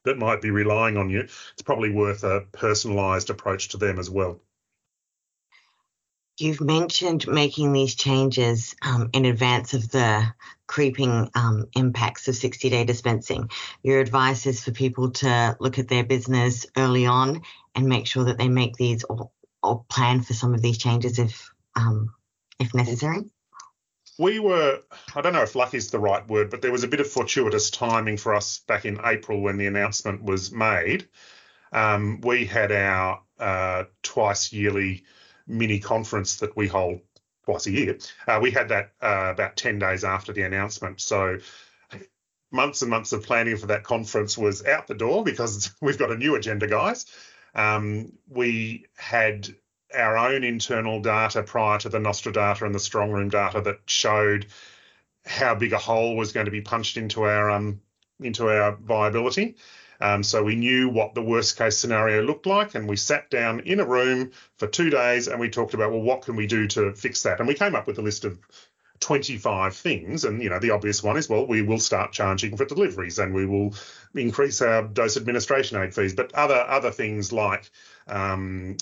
that 0.03 0.17
might 0.17 0.41
be 0.41 0.51
relying 0.51 0.97
on 0.97 1.09
you 1.09 1.21
it's 1.21 1.61
probably 1.63 1.91
worth 1.91 2.23
a 2.23 2.41
personalized 2.51 3.29
approach 3.29 3.69
to 3.69 3.77
them 3.77 3.97
as 3.97 4.09
well 4.09 4.39
You've 6.37 6.59
mentioned 6.59 7.27
making 7.27 7.71
these 7.71 7.95
changes 7.95 8.75
um, 8.81 9.09
in 9.13 9.23
advance 9.23 9.73
of 9.73 9.89
the 9.89 10.25
creeping 10.67 11.29
um, 11.33 11.67
impacts 11.75 12.27
of 12.27 12.35
60 12.35 12.69
day 12.69 12.83
dispensing. 12.83 13.49
Your 13.83 14.01
advice 14.01 14.45
is 14.45 14.61
for 14.61 14.71
people 14.71 15.11
to 15.11 15.55
look 15.61 15.79
at 15.79 15.87
their 15.87 16.03
business 16.03 16.65
early 16.75 17.05
on 17.05 17.43
and 17.73 17.87
make 17.87 18.05
sure 18.05 18.25
that 18.25 18.37
they 18.37 18.49
make 18.49 18.75
these 18.75 19.05
or, 19.05 19.31
or 19.63 19.85
plan 19.89 20.21
for 20.21 20.33
some 20.33 20.53
of 20.53 20.61
these 20.61 20.77
changes 20.77 21.19
if 21.19 21.49
um, 21.75 22.13
if 22.59 22.73
necessary. 22.73 23.23
We 24.17 24.39
were, 24.39 24.81
I 25.13 25.21
don't 25.21 25.33
know 25.33 25.41
if 25.41 25.55
lucky 25.55 25.77
is 25.77 25.91
the 25.91 25.99
right 25.99 26.25
word, 26.27 26.49
but 26.49 26.61
there 26.61 26.71
was 26.71 26.83
a 26.85 26.87
bit 26.87 27.01
of 27.01 27.07
fortuitous 27.07 27.69
timing 27.69 28.15
for 28.15 28.33
us 28.33 28.59
back 28.59 28.85
in 28.85 28.99
April 29.03 29.41
when 29.41 29.57
the 29.57 29.67
announcement 29.67 30.23
was 30.23 30.51
made. 30.51 31.07
Um, 31.73 32.21
we 32.21 32.45
had 32.45 32.71
our 32.71 33.21
uh, 33.37 33.83
twice 34.03 34.53
yearly 34.53 35.03
mini 35.47 35.79
conference 35.79 36.37
that 36.37 36.55
we 36.55 36.67
hold 36.67 36.99
twice 37.45 37.67
a 37.67 37.71
year. 37.71 37.97
Uh, 38.27 38.39
we 38.41 38.51
had 38.51 38.69
that 38.69 38.91
uh, 39.01 39.29
about 39.31 39.55
10 39.55 39.79
days 39.79 40.03
after 40.03 40.33
the 40.33 40.41
announcement. 40.41 40.99
So 40.99 41.37
months 42.51 42.81
and 42.81 42.89
months 42.89 43.11
of 43.11 43.23
planning 43.23 43.57
for 43.57 43.67
that 43.67 43.83
conference 43.83 44.37
was 44.37 44.65
out 44.65 44.87
the 44.87 44.95
door 44.95 45.23
because 45.23 45.71
we've 45.81 45.99
got 45.99 46.11
a 46.11 46.17
new 46.17 46.35
agenda, 46.35 46.67
guys. 46.67 47.05
Um, 47.53 48.13
we 48.27 48.85
had 48.97 49.47
our 49.93 50.17
own 50.17 50.43
internal 50.43 51.01
data 51.01 51.43
prior 51.43 51.79
to 51.79 51.89
the 51.89 51.99
Nostra 51.99 52.33
data 52.33 52.65
and 52.65 52.75
the 52.75 52.79
strong 52.79 53.11
room 53.11 53.29
data 53.29 53.61
that 53.61 53.79
showed 53.85 54.47
how 55.25 55.55
big 55.55 55.73
a 55.73 55.77
hole 55.77 56.15
was 56.15 56.33
going 56.33 56.45
to 56.45 56.51
be 56.51 56.61
punched 56.61 56.97
into 56.97 57.23
our 57.23 57.49
um, 57.49 57.81
into 58.19 58.49
our 58.49 58.75
viability. 58.75 59.55
Um, 60.01 60.23
so 60.23 60.43
we 60.43 60.55
knew 60.55 60.89
what 60.89 61.15
the 61.15 61.21
worst 61.21 61.57
case 61.57 61.77
scenario 61.77 62.21
looked 62.21 62.45
like, 62.45 62.75
and 62.75 62.87
we 62.87 62.95
sat 62.95 63.29
down 63.29 63.61
in 63.61 63.79
a 63.79 63.85
room 63.85 64.31
for 64.57 64.67
two 64.67 64.89
days 64.89 65.27
and 65.27 65.39
we 65.39 65.49
talked 65.49 65.73
about, 65.73 65.91
well, 65.91 66.01
what 66.01 66.23
can 66.23 66.35
we 66.35 66.47
do 66.47 66.67
to 66.67 66.93
fix 66.93 67.23
that? 67.23 67.39
And 67.39 67.47
we 67.47 67.53
came 67.53 67.75
up 67.75 67.87
with 67.87 67.97
a 67.97 68.01
list 68.01 68.25
of 68.25 68.39
25 68.99 69.75
things. 69.75 70.23
And, 70.25 70.41
you 70.41 70.49
know, 70.49 70.59
the 70.59 70.71
obvious 70.71 71.03
one 71.03 71.17
is, 71.17 71.29
well, 71.29 71.45
we 71.45 71.61
will 71.61 71.79
start 71.79 72.11
charging 72.11 72.57
for 72.57 72.65
deliveries 72.65 73.19
and 73.19 73.33
we 73.33 73.45
will 73.45 73.73
increase 74.13 74.61
our 74.61 74.83
dose 74.83 75.17
administration 75.17 75.81
aid 75.81 75.93
fees. 75.93 76.13
But 76.13 76.33
other 76.33 76.55
other 76.55 76.91
things 76.91 77.31
like 77.33 77.69
um, 78.07 78.77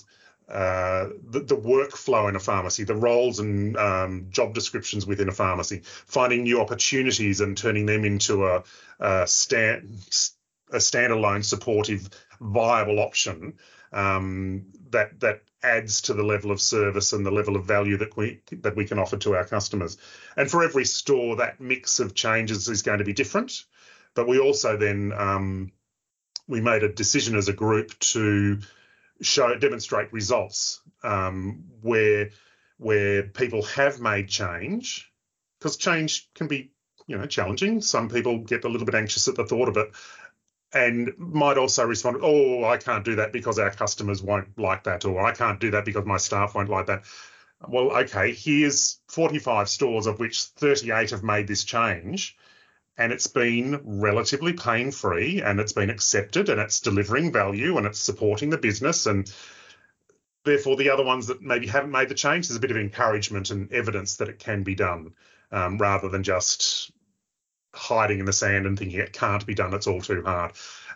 uh, 0.47 1.09
the, 1.29 1.39
the, 1.39 1.55
workflow 1.55 2.27
in 2.29 2.35
a 2.35 2.39
pharmacy, 2.39 2.83
the 2.83 2.95
roles 2.95 3.39
and 3.39 3.77
um, 3.77 4.27
job 4.29 4.53
descriptions 4.53 5.05
within 5.05 5.29
a 5.29 5.31
pharmacy, 5.31 5.81
finding 5.83 6.43
new 6.43 6.59
opportunities 6.59 7.39
and 7.39 7.57
turning 7.57 7.85
them 7.85 8.03
into 8.03 8.45
a, 8.45 8.63
a 8.99 9.25
stand, 9.25 10.05
a 10.73 10.77
standalone 10.77 11.45
supportive 11.45 12.09
viable 12.41 12.99
option 12.99 13.53
um, 13.93 14.65
that 14.89 15.19
that 15.19 15.43
adds 15.61 16.01
to 16.01 16.13
the 16.13 16.23
level 16.23 16.51
of 16.51 16.59
service 16.59 17.13
and 17.13 17.25
the 17.25 17.31
level 17.31 17.55
of 17.55 17.65
value 17.65 17.97
that 17.97 18.17
we 18.17 18.41
that 18.51 18.75
we 18.75 18.85
can 18.85 18.99
offer 18.99 19.17
to 19.17 19.35
our 19.35 19.45
customers. 19.45 19.97
And 20.35 20.49
for 20.49 20.63
every 20.63 20.85
store, 20.85 21.37
that 21.37 21.61
mix 21.61 21.99
of 21.99 22.13
changes 22.13 22.67
is 22.67 22.81
going 22.81 22.99
to 22.99 23.05
be 23.05 23.13
different. 23.13 23.63
But 24.15 24.27
we 24.27 24.39
also 24.39 24.77
then 24.77 25.13
um, 25.15 25.71
we 26.47 26.59
made 26.59 26.83
a 26.83 26.91
decision 26.91 27.37
as 27.37 27.47
a 27.47 27.53
group 27.53 27.97
to 27.99 28.59
show 29.21 29.55
demonstrate 29.55 30.11
results 30.11 30.81
um, 31.03 31.65
where 31.81 32.29
where 32.77 33.23
people 33.23 33.63
have 33.63 33.99
made 34.01 34.27
change 34.27 35.09
because 35.59 35.77
change 35.77 36.29
can 36.33 36.47
be 36.47 36.71
you 37.07 37.17
know 37.17 37.25
challenging. 37.25 37.81
Some 37.81 38.09
people 38.09 38.39
get 38.39 38.65
a 38.65 38.69
little 38.69 38.85
bit 38.85 38.95
anxious 38.95 39.27
at 39.27 39.35
the 39.35 39.45
thought 39.45 39.69
of 39.69 39.77
it, 39.77 39.91
and 40.73 41.13
might 41.17 41.57
also 41.57 41.85
respond, 41.85 42.17
oh, 42.21 42.63
I 42.65 42.77
can't 42.77 43.05
do 43.05 43.15
that 43.15 43.31
because 43.31 43.59
our 43.59 43.69
customers 43.69 44.23
won't 44.23 44.57
like 44.57 44.83
that, 44.85 45.05
or 45.05 45.23
I 45.23 45.31
can't 45.31 45.59
do 45.59 45.71
that 45.71 45.85
because 45.85 46.05
my 46.05 46.17
staff 46.17 46.55
won't 46.55 46.69
like 46.69 46.87
that. 46.87 47.03
Well, 47.67 47.95
okay, 47.97 48.33
here's 48.33 48.99
45 49.07 49.69
stores 49.69 50.07
of 50.07 50.19
which 50.19 50.41
38 50.41 51.11
have 51.11 51.23
made 51.23 51.47
this 51.47 51.63
change, 51.63 52.35
and 52.97 53.13
it's 53.13 53.27
been 53.27 53.81
relatively 53.83 54.53
pain 54.53 54.91
free 54.91 55.41
and 55.41 55.59
it's 55.59 55.73
been 55.73 55.89
accepted 55.89 56.49
and 56.49 56.59
it's 56.59 56.79
delivering 56.79 57.31
value 57.31 57.77
and 57.77 57.85
it's 57.87 57.99
supporting 57.99 58.49
the 58.49 58.57
business. 58.57 59.05
And 59.05 59.31
therefore, 60.43 60.75
the 60.75 60.89
other 60.89 61.03
ones 61.03 61.27
that 61.27 61.41
maybe 61.41 61.67
haven't 61.67 61.91
made 61.91 62.09
the 62.09 62.15
change, 62.15 62.47
there's 62.47 62.57
a 62.57 62.61
bit 62.61 62.71
of 62.71 62.77
encouragement 62.77 63.49
and 63.49 63.71
evidence 63.71 64.17
that 64.17 64.29
it 64.29 64.39
can 64.39 64.63
be 64.63 64.75
done 64.75 65.13
um, 65.51 65.77
rather 65.77 66.09
than 66.09 66.23
just 66.23 66.91
hiding 67.73 68.19
in 68.19 68.25
the 68.25 68.33
sand 68.33 68.65
and 68.65 68.77
thinking 68.77 68.99
it 68.99 69.13
can't 69.13 69.45
be 69.45 69.55
done, 69.55 69.73
it's 69.73 69.87
all 69.87 70.01
too 70.01 70.23
hard. 70.23 70.53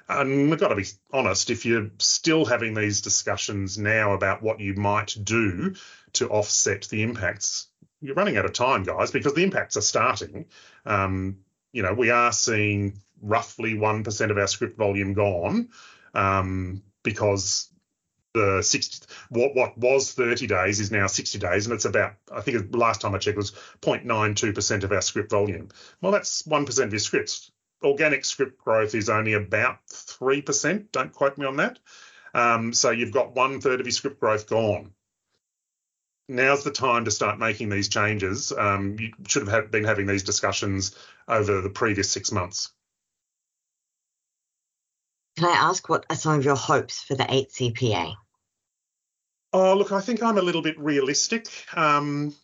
And 0.09 0.49
we've 0.49 0.59
got 0.59 0.69
to 0.69 0.75
be 0.75 0.85
honest, 1.11 1.49
if 1.49 1.65
you're 1.65 1.89
still 1.99 2.45
having 2.45 2.73
these 2.73 3.01
discussions 3.01 3.77
now 3.77 4.13
about 4.13 4.41
what 4.41 4.59
you 4.59 4.73
might 4.75 5.15
do 5.21 5.75
to 6.13 6.29
offset 6.29 6.87
the 6.89 7.03
impacts, 7.03 7.67
you're 7.99 8.15
running 8.15 8.37
out 8.37 8.45
of 8.45 8.53
time, 8.53 8.83
guys, 8.83 9.11
because 9.11 9.33
the 9.33 9.43
impacts 9.43 9.75
are 9.75 9.81
starting. 9.81 10.45
Um, 10.85 11.39
you 11.73 11.83
know, 11.83 11.93
we 11.93 12.09
are 12.09 12.31
seeing 12.31 13.01
roughly 13.21 13.73
1% 13.73 14.31
of 14.31 14.37
our 14.37 14.47
script 14.47 14.77
volume 14.77 15.13
gone 15.13 15.69
um, 16.13 16.83
because 17.03 17.69
the 18.37 18.61
60 18.61 19.07
what 19.29 19.55
what 19.55 19.77
was 19.77 20.13
30 20.13 20.47
days 20.47 20.79
is 20.79 20.91
now 20.91 21.07
60 21.07 21.39
days 21.39 21.65
and 21.65 21.73
it's 21.73 21.85
about 21.85 22.13
i 22.31 22.41
think 22.41 22.75
last 22.75 23.01
time 23.01 23.15
i 23.15 23.17
checked 23.17 23.37
was 23.37 23.51
0.92% 23.81 24.83
of 24.83 24.91
our 24.91 25.01
script 25.01 25.31
volume. 25.31 25.69
Well 26.01 26.11
that's 26.11 26.43
1% 26.43 26.83
of 26.83 26.91
your 26.91 26.99
scripts. 26.99 27.51
Organic 27.83 28.25
script 28.25 28.57
growth 28.57 28.95
is 28.95 29.09
only 29.09 29.33
about 29.33 29.85
3% 29.87 30.91
don't 30.91 31.13
quote 31.13 31.37
me 31.37 31.45
on 31.45 31.57
that. 31.57 31.79
Um, 32.33 32.73
so 32.73 32.91
you've 32.91 33.13
got 33.13 33.35
one 33.35 33.61
third 33.61 33.79
of 33.79 33.85
your 33.85 33.91
script 33.91 34.19
growth 34.19 34.47
gone. 34.47 34.93
Now's 36.29 36.63
the 36.63 36.71
time 36.71 37.05
to 37.05 37.11
start 37.11 37.39
making 37.39 37.69
these 37.69 37.87
changes. 37.87 38.51
Um, 38.51 38.97
you 38.99 39.13
should 39.27 39.47
have 39.47 39.71
been 39.71 39.85
having 39.85 40.07
these 40.07 40.23
discussions 40.23 40.95
over 41.27 41.61
the 41.61 41.69
previous 41.69 42.11
six 42.11 42.31
months. 42.31 42.71
Can 45.37 45.45
I 45.45 45.51
ask 45.51 45.87
what 45.87 46.05
are 46.09 46.15
some 46.15 46.37
of 46.37 46.43
your 46.43 46.55
hopes 46.55 47.01
for 47.01 47.15
the 47.15 47.23
8CPA? 47.23 48.15
Oh, 49.59 49.73
look, 49.73 49.91
I 49.91 50.01
think 50.01 50.21
I'm 50.21 50.37
a 50.37 50.43
little 50.43 50.61
bit 50.61 50.77
realistic. 50.77 51.47
Um, 51.75 52.35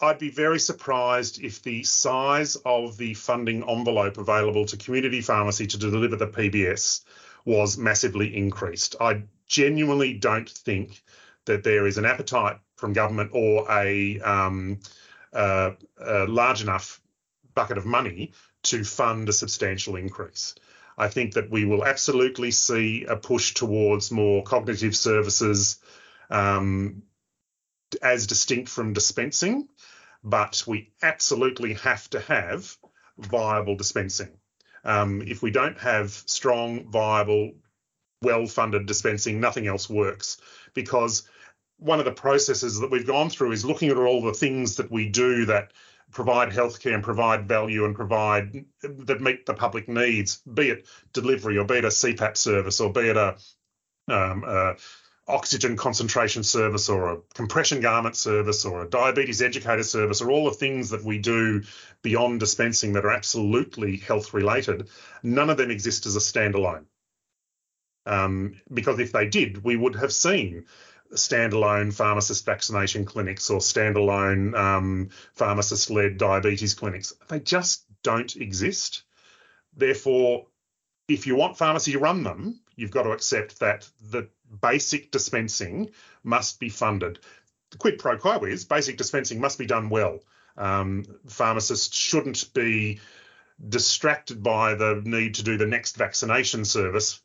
I'd 0.00 0.18
be 0.18 0.30
very 0.30 0.58
surprised 0.58 1.44
if 1.44 1.62
the 1.62 1.82
size 1.82 2.56
of 2.64 2.96
the 2.96 3.12
funding 3.12 3.68
envelope 3.68 4.16
available 4.16 4.64
to 4.64 4.78
community 4.78 5.20
pharmacy 5.20 5.66
to 5.66 5.76
deliver 5.76 6.16
the 6.16 6.26
PBS 6.26 7.04
was 7.44 7.76
massively 7.76 8.34
increased. 8.34 8.96
I 8.98 9.24
genuinely 9.46 10.14
don't 10.14 10.48
think 10.48 11.02
that 11.44 11.64
there 11.64 11.86
is 11.86 11.98
an 11.98 12.06
appetite 12.06 12.60
from 12.76 12.94
government 12.94 13.32
or 13.34 13.70
a, 13.70 14.18
um, 14.20 14.78
uh, 15.34 15.72
a 16.00 16.24
large 16.24 16.62
enough 16.62 16.98
bucket 17.54 17.76
of 17.76 17.84
money 17.84 18.32
to 18.62 18.84
fund 18.84 19.28
a 19.28 19.34
substantial 19.34 19.96
increase. 19.96 20.54
I 20.96 21.08
think 21.08 21.34
that 21.34 21.50
we 21.50 21.66
will 21.66 21.84
absolutely 21.84 22.52
see 22.52 23.04
a 23.04 23.16
push 23.16 23.52
towards 23.52 24.10
more 24.10 24.42
cognitive 24.42 24.96
services 24.96 25.78
um, 26.30 27.02
as 28.02 28.26
distinct 28.26 28.68
from 28.68 28.92
dispensing, 28.92 29.68
but 30.22 30.64
we 30.66 30.92
absolutely 31.02 31.74
have 31.74 32.08
to 32.10 32.20
have 32.20 32.76
viable 33.18 33.76
dispensing. 33.76 34.30
Um, 34.84 35.22
if 35.22 35.42
we 35.42 35.50
don't 35.50 35.78
have 35.78 36.10
strong, 36.10 36.90
viable, 36.90 37.52
well 38.22 38.46
funded 38.46 38.86
dispensing, 38.86 39.40
nothing 39.40 39.66
else 39.66 39.88
works 39.88 40.38
because 40.74 41.28
one 41.78 41.98
of 41.98 42.04
the 42.04 42.12
processes 42.12 42.80
that 42.80 42.90
we've 42.90 43.06
gone 43.06 43.30
through 43.30 43.52
is 43.52 43.64
looking 43.64 43.90
at 43.90 43.96
all 43.96 44.22
the 44.22 44.32
things 44.32 44.76
that 44.76 44.90
we 44.90 45.08
do 45.08 45.46
that 45.46 45.72
provide 46.10 46.50
healthcare 46.50 46.94
and 46.94 47.02
provide 47.02 47.48
value 47.48 47.84
and 47.84 47.94
provide 47.94 48.64
that 48.82 49.20
meet 49.20 49.44
the 49.44 49.54
public 49.54 49.88
needs, 49.88 50.36
be 50.38 50.70
it 50.70 50.86
delivery 51.12 51.58
or 51.58 51.64
be 51.64 51.76
it 51.76 51.84
a 51.84 51.88
CPAP 51.88 52.36
service 52.36 52.80
or 52.80 52.92
be 52.92 53.08
it 53.08 53.16
a, 53.16 53.36
um, 54.08 54.44
a 54.44 54.76
oxygen 55.28 55.76
concentration 55.76 56.44
service 56.44 56.88
or 56.88 57.12
a 57.12 57.18
compression 57.34 57.80
garment 57.80 58.16
service 58.16 58.64
or 58.64 58.82
a 58.82 58.88
diabetes 58.88 59.42
educator 59.42 59.82
service 59.82 60.20
or 60.20 60.30
all 60.30 60.44
the 60.44 60.56
things 60.56 60.90
that 60.90 61.04
we 61.04 61.18
do 61.18 61.62
beyond 62.02 62.38
dispensing 62.38 62.92
that 62.92 63.04
are 63.04 63.10
absolutely 63.10 63.96
health 63.96 64.32
related, 64.34 64.88
none 65.22 65.50
of 65.50 65.56
them 65.56 65.70
exist 65.70 66.06
as 66.06 66.14
a 66.14 66.20
standalone. 66.20 66.84
Um, 68.06 68.60
because 68.72 69.00
if 69.00 69.10
they 69.10 69.26
did, 69.26 69.64
we 69.64 69.74
would 69.74 69.96
have 69.96 70.12
seen 70.12 70.66
standalone 71.12 71.92
pharmacist 71.92 72.44
vaccination 72.44 73.04
clinics 73.04 73.50
or 73.50 73.58
standalone 73.58 74.56
um, 74.56 75.10
pharmacist 75.34 75.90
led 75.90 76.18
diabetes 76.18 76.74
clinics. 76.74 77.12
They 77.28 77.40
just 77.40 77.84
don't 78.02 78.34
exist. 78.36 79.02
Therefore, 79.76 80.46
if 81.08 81.26
you 81.26 81.34
want 81.34 81.58
pharmacy 81.58 81.92
to 81.92 81.98
run 81.98 82.22
them, 82.22 82.60
you've 82.76 82.90
got 82.90 83.04
to 83.04 83.10
accept 83.10 83.60
that 83.60 83.88
the 84.10 84.28
basic 84.60 85.10
dispensing 85.10 85.90
must 86.22 86.60
be 86.60 86.68
funded. 86.68 87.18
The 87.70 87.78
quid 87.78 87.98
pro 87.98 88.16
quo 88.18 88.44
is 88.44 88.64
basic 88.64 88.96
dispensing 88.96 89.40
must 89.40 89.58
be 89.58 89.66
done 89.66 89.88
well. 89.88 90.20
Um, 90.56 91.04
pharmacists 91.26 91.96
shouldn't 91.96 92.52
be 92.54 93.00
distracted 93.68 94.42
by 94.42 94.74
the 94.74 95.02
need 95.04 95.34
to 95.36 95.42
do 95.42 95.56
the 95.56 95.66
next 95.66 95.96
vaccination 95.96 96.64
service 96.64 97.20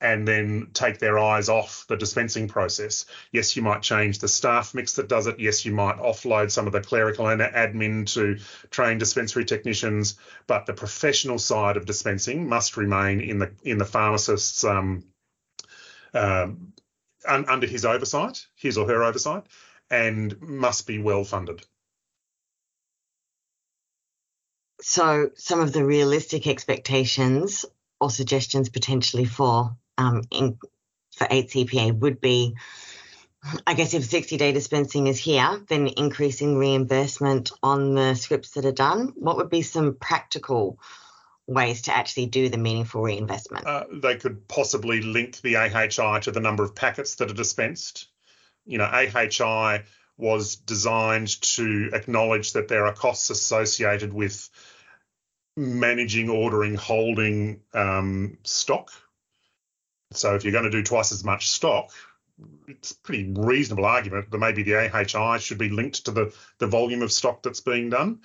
and 0.00 0.26
then 0.26 0.68
take 0.72 0.98
their 0.98 1.18
eyes 1.18 1.48
off 1.48 1.84
the 1.88 1.96
dispensing 1.96 2.48
process. 2.48 3.04
Yes, 3.32 3.54
you 3.54 3.62
might 3.62 3.82
change 3.82 4.18
the 4.18 4.28
staff 4.28 4.74
mix 4.74 4.94
that 4.94 5.08
does 5.08 5.26
it. 5.26 5.38
Yes, 5.38 5.64
you 5.66 5.72
might 5.72 5.98
offload 5.98 6.50
some 6.50 6.66
of 6.66 6.72
the 6.72 6.80
clerical 6.80 7.28
and 7.28 7.42
admin 7.42 8.10
to 8.14 8.38
train 8.70 8.96
dispensary 8.96 9.44
technicians, 9.44 10.18
but 10.46 10.64
the 10.64 10.72
professional 10.72 11.38
side 11.38 11.76
of 11.76 11.84
dispensing 11.84 12.48
must 12.48 12.78
remain 12.78 13.20
in 13.20 13.38
the 13.38 13.52
in 13.62 13.76
the 13.76 13.84
pharmacist's 13.84 14.64
um, 14.64 15.04
um, 16.14 16.72
un, 17.26 17.46
under 17.48 17.66
his 17.66 17.84
oversight, 17.84 18.46
his 18.56 18.78
or 18.78 18.86
her 18.88 19.02
oversight, 19.02 19.44
and 19.90 20.40
must 20.40 20.86
be 20.86 20.98
well 20.98 21.24
funded. 21.24 21.62
So, 24.82 25.30
some 25.36 25.60
of 25.60 25.72
the 25.72 25.84
realistic 25.84 26.46
expectations 26.46 27.66
or 28.00 28.10
suggestions 28.10 28.70
potentially 28.70 29.26
for 29.26 29.76
um, 29.98 30.22
in, 30.30 30.58
for 31.14 31.26
8CPA 31.26 31.98
would 31.98 32.20
be, 32.20 32.56
I 33.66 33.74
guess, 33.74 33.92
if 33.92 34.04
60 34.04 34.38
day 34.38 34.52
dispensing 34.52 35.06
is 35.06 35.18
here, 35.18 35.62
then 35.68 35.86
increasing 35.88 36.56
reimbursement 36.56 37.52
on 37.62 37.94
the 37.94 38.14
scripts 38.14 38.52
that 38.52 38.64
are 38.64 38.72
done. 38.72 39.12
What 39.16 39.36
would 39.36 39.50
be 39.50 39.62
some 39.62 39.96
practical 39.96 40.78
ways 41.50 41.82
to 41.82 41.94
actually 41.94 42.26
do 42.26 42.48
the 42.48 42.58
meaningful 42.58 43.02
reinvestment? 43.02 43.66
Uh, 43.66 43.84
they 43.92 44.16
could 44.16 44.48
possibly 44.48 45.02
link 45.02 45.40
the 45.40 45.56
AHI 45.56 46.20
to 46.20 46.30
the 46.30 46.40
number 46.40 46.62
of 46.62 46.74
packets 46.74 47.16
that 47.16 47.30
are 47.30 47.34
dispensed. 47.34 48.08
You 48.64 48.78
know, 48.78 48.84
AHI 48.84 49.84
was 50.16 50.56
designed 50.56 51.40
to 51.42 51.90
acknowledge 51.92 52.52
that 52.52 52.68
there 52.68 52.86
are 52.86 52.92
costs 52.92 53.30
associated 53.30 54.12
with 54.12 54.48
managing, 55.56 56.30
ordering, 56.30 56.74
holding 56.76 57.60
um, 57.74 58.38
stock 58.44 58.92
so 60.12 60.34
if 60.34 60.44
you're 60.44 60.52
going 60.52 60.64
to 60.64 60.70
do 60.70 60.82
twice 60.82 61.12
as 61.12 61.24
much 61.24 61.48
stock, 61.48 61.92
it's 62.66 62.92
a 62.92 62.96
pretty 62.96 63.32
reasonable 63.36 63.84
argument 63.84 64.30
that 64.30 64.38
maybe 64.38 64.62
the 64.62 64.76
AHI 64.76 65.38
should 65.38 65.58
be 65.58 65.68
linked 65.68 66.06
to 66.06 66.10
the, 66.10 66.34
the 66.58 66.66
volume 66.66 67.02
of 67.02 67.12
stock 67.12 67.42
that's 67.42 67.60
being 67.60 67.90
done. 67.90 68.20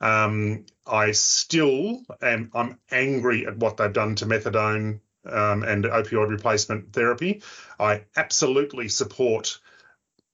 Um, 0.00 0.66
I 0.86 1.12
still 1.12 2.02
am 2.22 2.50
I'm 2.54 2.78
angry 2.90 3.46
at 3.46 3.56
what 3.56 3.76
they've 3.76 3.92
done 3.92 4.14
to 4.16 4.26
methadone 4.26 5.00
um, 5.26 5.62
and 5.62 5.84
opioid 5.84 6.30
replacement 6.30 6.92
therapy. 6.92 7.42
I 7.78 8.04
absolutely 8.16 8.88
support 8.88 9.58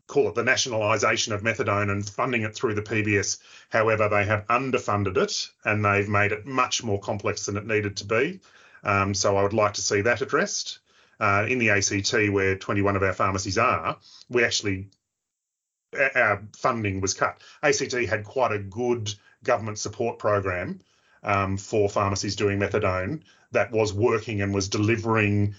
call 0.07 0.29
it 0.29 0.35
the 0.35 0.45
nationalisation 0.45 1.33
of 1.33 1.43
methadone 1.43 1.91
and 1.91 2.09
funding 2.09 2.43
it 2.43 2.55
through 2.55 2.75
the 2.75 2.83
PBS. 2.83 3.39
However, 3.71 4.09
they 4.09 4.25
have 4.27 4.47
underfunded 4.49 5.17
it 5.17 5.49
and 5.65 5.85
they've 5.85 6.09
made 6.09 6.33
it 6.33 6.45
much 6.45 6.85
more 6.85 7.01
complex 7.01 7.47
than 7.47 7.57
it 7.57 7.67
needed 7.67 7.97
to 7.99 8.05
be. 8.05 8.41
Um, 8.83 9.15
so 9.15 9.37
I 9.37 9.43
would 9.43 9.55
like 9.55 9.75
to 9.75 9.81
see 9.81 10.03
that 10.03 10.21
addressed 10.21 10.81
uh, 11.19 11.47
in 11.49 11.59
the 11.59 11.71
ACT, 11.71 12.13
where 12.33 12.57
21 12.57 12.97
of 12.97 13.03
our 13.03 13.15
pharmacies 13.15 13.57
are, 13.57 13.97
we 14.29 14.45
actually 14.45 14.89
our 16.15 16.43
funding 16.57 17.01
was 17.01 17.15
cut. 17.15 17.41
ACT 17.63 17.93
had 17.93 18.25
quite 18.25 18.53
a 18.53 18.59
good 18.59 19.15
government 19.45 19.79
support 19.79 20.19
program 20.19 20.81
um, 21.23 21.57
for 21.57 21.89
pharmacies 21.89 22.37
doing 22.37 22.59
methadone 22.59 23.23
that 23.53 23.71
was 23.71 23.93
working 23.93 24.43
and 24.43 24.53
was 24.53 24.69
delivering 24.69 25.55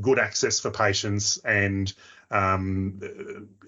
good 0.00 0.18
access 0.18 0.60
for 0.60 0.70
patients 0.70 1.38
and 1.38 1.92
um, 2.30 3.00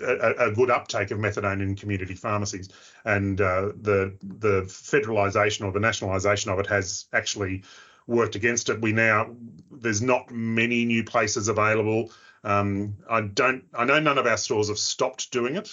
a, 0.01 0.49
a, 0.49 0.53
good 0.53 0.71
uptake 0.71 1.11
of 1.11 1.19
methadone 1.19 1.61
in 1.61 1.75
community 1.75 2.15
pharmacies. 2.15 2.69
And 3.05 3.41
uh, 3.41 3.73
the 3.81 4.17
the 4.23 4.63
federalisation 4.63 5.67
or 5.67 5.73
the 5.73 5.81
nationalisation 5.81 6.53
of 6.53 6.61
it 6.61 6.69
has 6.69 7.07
actually 7.13 7.65
worked 8.07 8.37
against 8.37 8.69
it. 8.69 8.81
We 8.81 8.93
now 8.93 9.35
there's 9.71 10.01
not 10.01 10.31
many 10.31 10.85
new 10.85 11.03
places 11.03 11.49
available. 11.49 12.13
Um, 12.45 12.99
I 13.11 13.23
don't 13.23 13.65
I 13.75 13.85
know 13.85 13.99
none 13.99 14.19
of 14.19 14.27
our 14.27 14.37
stores 14.37 14.69
have 14.69 14.79
stopped 14.79 15.33
doing 15.33 15.57
it, 15.57 15.71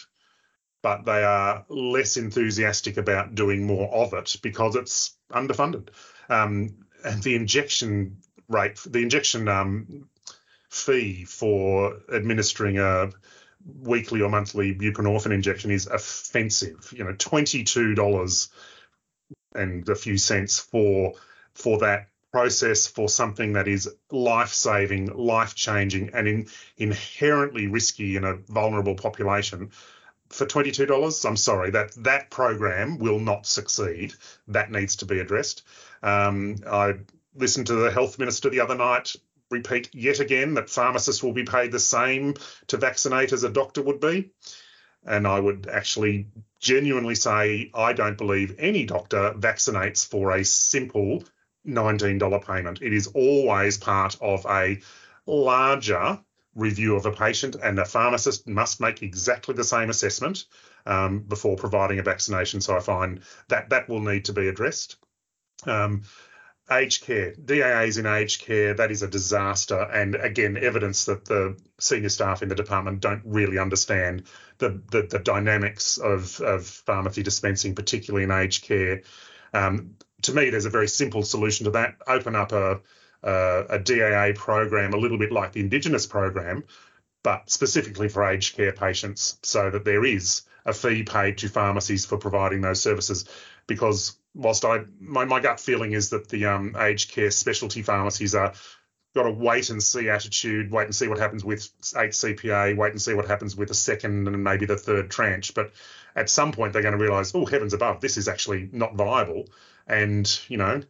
but 0.81 1.05
they 1.05 1.23
are 1.23 1.65
less 1.69 2.17
enthusiastic 2.17 2.97
about 2.97 3.35
doing 3.35 3.65
more 3.65 3.93
of 3.93 4.13
it 4.13 4.35
because 4.41 4.75
it's 4.75 5.17
underfunded. 5.31 5.89
Um, 6.29 6.85
and 7.03 7.21
the 7.23 7.35
injection 7.35 8.17
rate, 8.47 8.79
the 8.85 8.99
injection 8.99 9.47
um, 9.47 10.09
fee 10.69 11.25
for 11.25 11.97
administering 12.13 12.77
a 12.79 13.09
weekly 13.81 14.21
or 14.21 14.29
monthly 14.29 14.73
buprenorphine 14.73 15.33
injection 15.33 15.71
is 15.71 15.87
offensive. 15.87 16.93
You 16.95 17.03
know, 17.03 17.15
twenty 17.17 17.63
two 17.63 17.95
dollars 17.95 18.49
and 19.53 19.87
a 19.89 19.95
few 19.95 20.17
cents 20.17 20.59
for 20.59 21.13
for 21.53 21.79
that 21.79 22.07
process 22.31 22.85
for 22.85 23.09
something 23.09 23.53
that 23.53 23.67
is 23.67 23.89
life 24.11 24.53
saving, 24.53 25.07
life 25.07 25.55
changing, 25.55 26.11
and 26.13 26.27
in, 26.27 26.47
inherently 26.77 27.67
risky 27.67 28.15
in 28.15 28.23
a 28.23 28.35
vulnerable 28.35 28.95
population. 28.95 29.71
For 30.29 30.45
$22, 30.45 31.25
I'm 31.25 31.37
sorry, 31.37 31.71
that 31.71 31.91
that 32.03 32.29
program 32.29 32.99
will 32.99 33.19
not 33.19 33.45
succeed. 33.45 34.13
That 34.47 34.71
needs 34.71 34.97
to 34.97 35.05
be 35.05 35.19
addressed. 35.19 35.63
Um, 36.03 36.57
I 36.67 36.95
listened 37.35 37.67
to 37.67 37.75
the 37.75 37.91
health 37.91 38.19
minister 38.19 38.49
the 38.49 38.59
other 38.59 38.75
night 38.75 39.15
repeat 39.49 39.89
yet 39.93 40.19
again 40.19 40.53
that 40.55 40.69
pharmacists 40.69 41.23
will 41.23 41.33
be 41.33 41.43
paid 41.43 41.71
the 41.71 41.79
same 41.79 42.35
to 42.67 42.77
vaccinate 42.77 43.33
as 43.33 43.43
a 43.43 43.49
doctor 43.49 43.81
would 43.81 43.99
be. 43.99 44.31
And 45.05 45.25
I 45.25 45.39
would 45.39 45.67
actually 45.67 46.27
genuinely 46.59 47.15
say 47.15 47.71
I 47.73 47.93
don't 47.93 48.17
believe 48.17 48.55
any 48.59 48.85
doctor 48.85 49.33
vaccinates 49.37 50.05
for 50.05 50.31
a 50.31 50.43
simple 50.43 51.23
$19 51.67 52.45
payment. 52.45 52.81
It 52.81 52.93
is 52.93 53.07
always 53.07 53.77
part 53.77 54.17
of 54.21 54.45
a 54.47 54.79
larger 55.25 56.19
review 56.55 56.95
of 56.95 57.05
a 57.05 57.11
patient, 57.11 57.55
and 57.61 57.79
a 57.79 57.85
pharmacist 57.85 58.47
must 58.47 58.81
make 58.81 59.01
exactly 59.03 59.55
the 59.55 59.63
same 59.63 59.89
assessment 59.89 60.45
um, 60.85 61.19
before 61.19 61.55
providing 61.55 61.99
a 61.99 62.03
vaccination. 62.03 62.61
So 62.61 62.75
I 62.75 62.79
find 62.79 63.21
that 63.47 63.69
that 63.69 63.89
will 63.89 64.01
need 64.01 64.25
to 64.25 64.33
be 64.33 64.47
addressed. 64.47 64.97
Um, 65.65 66.03
aged 66.71 67.03
care, 67.03 67.33
DAAs 67.33 67.97
in 67.97 68.05
aged 68.05 68.41
care, 68.41 68.73
that 68.75 68.91
is 68.91 69.01
a 69.01 69.07
disaster. 69.07 69.81
And 69.81 70.15
again, 70.15 70.57
evidence 70.57 71.05
that 71.05 71.25
the 71.25 71.57
senior 71.79 72.09
staff 72.09 72.43
in 72.43 72.49
the 72.49 72.55
department 72.55 73.01
don't 73.01 73.21
really 73.25 73.57
understand 73.57 74.23
the, 74.59 74.81
the, 74.91 75.03
the 75.03 75.19
dynamics 75.19 75.97
of, 75.97 76.39
of 76.41 76.65
pharmacy 76.65 77.23
dispensing, 77.23 77.75
particularly 77.75 78.23
in 78.23 78.31
aged 78.31 78.63
care. 78.63 79.01
Um, 79.53 79.95
to 80.23 80.33
me, 80.33 80.49
there's 80.49 80.65
a 80.65 80.69
very 80.69 80.87
simple 80.87 81.23
solution 81.23 81.65
to 81.65 81.71
that. 81.71 81.95
Open 82.07 82.35
up 82.35 82.51
a, 82.51 82.81
a, 83.23 83.65
a 83.69 83.79
DAA 83.79 84.33
program, 84.35 84.93
a 84.93 84.97
little 84.97 85.17
bit 85.17 85.31
like 85.31 85.51
the 85.51 85.59
Indigenous 85.59 86.05
program, 86.05 86.63
but 87.23 87.49
specifically 87.49 88.09
for 88.09 88.23
aged 88.25 88.55
care 88.55 88.71
patients, 88.71 89.37
so 89.43 89.69
that 89.69 89.85
there 89.85 90.05
is 90.05 90.43
a 90.65 90.73
fee 90.73 91.03
paid 91.03 91.37
to 91.39 91.49
pharmacies 91.49 92.05
for 92.05 92.17
providing 92.17 92.61
those 92.61 92.81
services. 92.81 93.25
Because 93.67 94.17
whilst 94.33 94.65
I 94.65 94.81
my, 94.99 95.25
my 95.25 95.39
gut 95.39 95.59
feeling 95.59 95.93
is 95.93 96.09
that 96.09 96.29
the 96.29 96.45
um, 96.45 96.75
aged 96.79 97.11
care 97.11 97.31
specialty 97.31 97.81
pharmacies 97.81 98.35
are 98.35 98.53
got 99.15 99.25
a 99.25 99.31
wait 99.31 99.69
and 99.69 99.81
see 99.81 100.09
attitude, 100.09 100.71
wait 100.71 100.85
and 100.85 100.95
see 100.95 101.07
what 101.07 101.17
happens 101.17 101.43
with 101.43 101.69
8CPA, 101.81 102.77
wait 102.77 102.91
and 102.91 103.01
see 103.01 103.15
what 103.15 103.27
happens 103.27 103.55
with 103.55 103.67
the 103.67 103.73
second 103.73 104.27
and 104.27 104.43
maybe 104.43 104.65
the 104.65 104.77
third 104.77 105.09
tranche. 105.09 105.53
But 105.53 105.71
at 106.15 106.29
some 106.29 106.51
point, 106.51 106.73
they're 106.73 106.83
going 106.83 106.97
to 106.97 107.03
realise, 107.03 107.33
oh 107.33 107.45
heavens 107.45 107.73
above, 107.73 108.01
this 108.01 108.17
is 108.17 108.27
actually 108.27 108.69
not 108.71 108.95
viable. 108.95 109.49
And 109.87 110.39
you 110.47 110.57
know, 110.57 110.81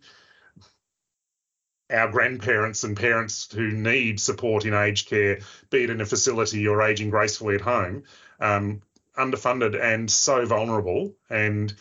our 1.89 2.09
grandparents 2.09 2.83
and 2.83 2.95
parents 2.95 3.51
who 3.51 3.71
need 3.71 4.19
support 4.19 4.65
in 4.65 4.73
aged 4.73 5.07
care, 5.07 5.39
be 5.69 5.83
it 5.83 5.89
in 5.89 6.01
a 6.01 6.05
facility 6.05 6.67
or 6.67 6.81
aging 6.81 7.09
gracefully 7.09 7.55
at 7.55 7.61
home, 7.61 8.03
um, 8.39 8.81
underfunded 9.17 9.79
and 9.79 10.09
so 10.09 10.45
vulnerable. 10.45 11.13
And 11.29 11.73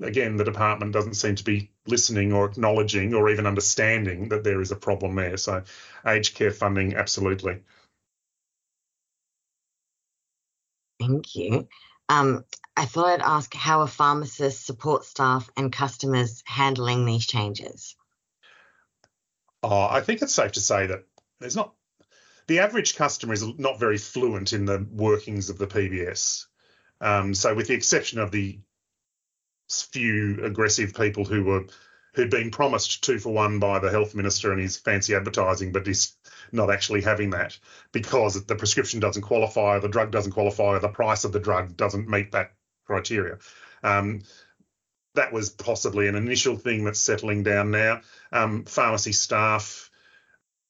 again, 0.00 0.36
the 0.36 0.44
department 0.44 0.92
doesn't 0.92 1.14
seem 1.14 1.36
to 1.36 1.44
be 1.44 1.70
listening 1.86 2.32
or 2.32 2.46
acknowledging 2.46 3.14
or 3.14 3.30
even 3.30 3.46
understanding 3.46 4.28
that 4.28 4.44
there 4.44 4.60
is 4.60 4.72
a 4.72 4.76
problem 4.76 5.14
there. 5.14 5.36
So, 5.36 5.62
aged 6.06 6.34
care 6.34 6.50
funding, 6.50 6.94
absolutely. 6.94 7.62
Thank 11.00 11.34
you. 11.34 11.68
Um, 12.08 12.44
I 12.76 12.84
thought 12.84 13.06
I'd 13.06 13.22
ask 13.22 13.54
how 13.54 13.80
are 13.80 13.86
pharmacists, 13.86 14.64
support 14.64 15.04
staff, 15.04 15.50
and 15.56 15.72
customers 15.72 16.42
handling 16.46 17.04
these 17.04 17.26
changes? 17.26 17.96
I 19.62 20.00
think 20.00 20.22
it's 20.22 20.34
safe 20.34 20.52
to 20.52 20.60
say 20.60 20.86
that 20.86 21.04
there's 21.40 21.56
not 21.56 21.74
the 22.46 22.60
average 22.60 22.96
customer 22.96 23.34
is 23.34 23.44
not 23.58 23.80
very 23.80 23.98
fluent 23.98 24.52
in 24.52 24.64
the 24.64 24.86
workings 24.92 25.50
of 25.50 25.58
the 25.58 25.66
PBS. 25.66 26.46
Um, 27.00 27.34
so, 27.34 27.54
with 27.54 27.66
the 27.66 27.74
exception 27.74 28.20
of 28.20 28.30
the 28.30 28.60
few 29.68 30.44
aggressive 30.44 30.94
people 30.94 31.24
who 31.24 31.44
were 31.44 31.66
who'd 32.14 32.30
been 32.30 32.50
promised 32.50 33.04
two 33.04 33.18
for 33.18 33.32
one 33.32 33.58
by 33.58 33.78
the 33.78 33.90
health 33.90 34.14
minister 34.14 34.50
and 34.50 34.60
his 34.60 34.78
fancy 34.78 35.14
advertising, 35.14 35.70
but 35.70 35.86
he's 35.86 36.16
not 36.50 36.70
actually 36.70 37.02
having 37.02 37.30
that 37.30 37.58
because 37.92 38.42
the 38.46 38.54
prescription 38.54 39.00
doesn't 39.00 39.22
qualify, 39.22 39.78
the 39.78 39.88
drug 39.88 40.10
doesn't 40.10 40.32
qualify, 40.32 40.78
the 40.78 40.88
price 40.88 41.24
of 41.24 41.32
the 41.32 41.40
drug 41.40 41.76
doesn't 41.76 42.08
meet 42.08 42.32
that 42.32 42.52
criteria. 42.86 43.36
Um, 43.82 44.22
that 45.16 45.32
was 45.32 45.50
possibly 45.50 46.08
an 46.08 46.14
initial 46.14 46.56
thing 46.56 46.84
that's 46.84 47.00
settling 47.00 47.42
down 47.42 47.70
now. 47.70 48.00
Um, 48.32 48.64
pharmacy 48.64 49.12
staff, 49.12 49.90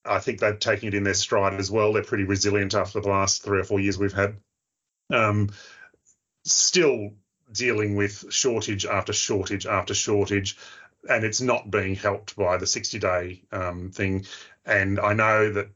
I 0.05 0.19
think 0.19 0.41
they're 0.41 0.57
taking 0.57 0.89
it 0.89 0.95
in 0.95 1.05
their 1.05 1.15
stride 1.15 1.61
as 1.61 1.71
well. 1.71 1.93
They're 1.93 2.03
pretty 2.03 2.25
resilient 2.25 2.75
after 2.75 3.01
the 3.01 3.09
last 3.09 3.43
three 3.43 3.61
or 3.61 3.65
four 3.65 3.81
years 3.81 3.99
we've 3.99 4.13
had. 4.13 4.37
Um, 5.13 5.51
still 6.45 7.11
dealing 7.53 7.97
with 7.97 8.33
shortage 8.33 8.87
after 8.87 9.13
shortage 9.13 9.67
after 9.67 9.95
shortage, 9.95 10.57
and 11.09 11.25
it's 11.25 11.41
not 11.41 11.71
being 11.71 11.95
helped 11.95 12.37
by 12.37 12.57
the 12.57 12.67
60 12.67 12.99
day 12.99 13.43
um, 13.53 13.91
thing. 13.91 14.27
And 14.65 14.99
I 14.99 15.13
know 15.13 15.53
that 15.53 15.69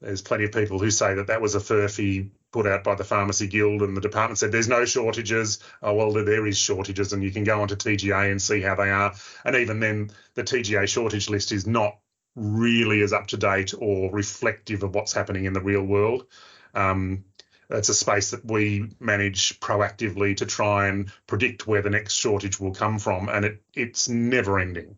there's 0.00 0.22
plenty 0.22 0.44
of 0.44 0.52
people 0.52 0.78
who 0.78 0.90
say 0.90 1.14
that 1.14 1.28
that 1.28 1.40
was 1.40 1.54
a 1.54 1.60
furphy 1.60 2.30
put 2.52 2.66
out 2.66 2.84
by 2.84 2.94
the 2.94 3.04
Pharmacy 3.04 3.46
Guild, 3.46 3.82
and 3.82 3.96
the 3.96 4.00
department 4.00 4.38
said 4.38 4.52
there's 4.52 4.68
no 4.68 4.84
shortages. 4.84 5.58
Oh, 5.82 5.94
well, 5.94 6.12
there 6.12 6.46
is 6.46 6.58
shortages, 6.58 7.12
and 7.12 7.22
you 7.22 7.30
can 7.30 7.44
go 7.44 7.60
onto 7.60 7.76
TGA 7.76 8.30
and 8.30 8.40
see 8.40 8.60
how 8.60 8.74
they 8.74 8.90
are. 8.90 9.14
And 9.44 9.56
even 9.56 9.80
then, 9.80 10.10
the 10.34 10.44
TGA 10.44 10.88
shortage 10.88 11.28
list 11.28 11.52
is 11.52 11.66
not 11.66 11.98
really 12.34 13.02
as 13.02 13.12
up 13.12 13.26
to 13.28 13.36
date 13.36 13.74
or 13.78 14.10
reflective 14.12 14.82
of 14.82 14.94
what's 14.94 15.12
happening 15.12 15.44
in 15.44 15.52
the 15.52 15.60
real 15.60 15.82
world. 15.82 16.26
Um, 16.74 17.24
it's 17.70 17.90
a 17.90 17.94
space 17.94 18.30
that 18.30 18.44
we 18.44 18.90
manage 18.98 19.60
proactively 19.60 20.36
to 20.38 20.46
try 20.46 20.88
and 20.88 21.12
predict 21.26 21.66
where 21.66 21.82
the 21.82 21.90
next 21.90 22.14
shortage 22.14 22.58
will 22.58 22.74
come 22.74 22.98
from, 22.98 23.28
and 23.28 23.44
it, 23.44 23.62
it's 23.74 24.08
never 24.08 24.58
ending. 24.58 24.96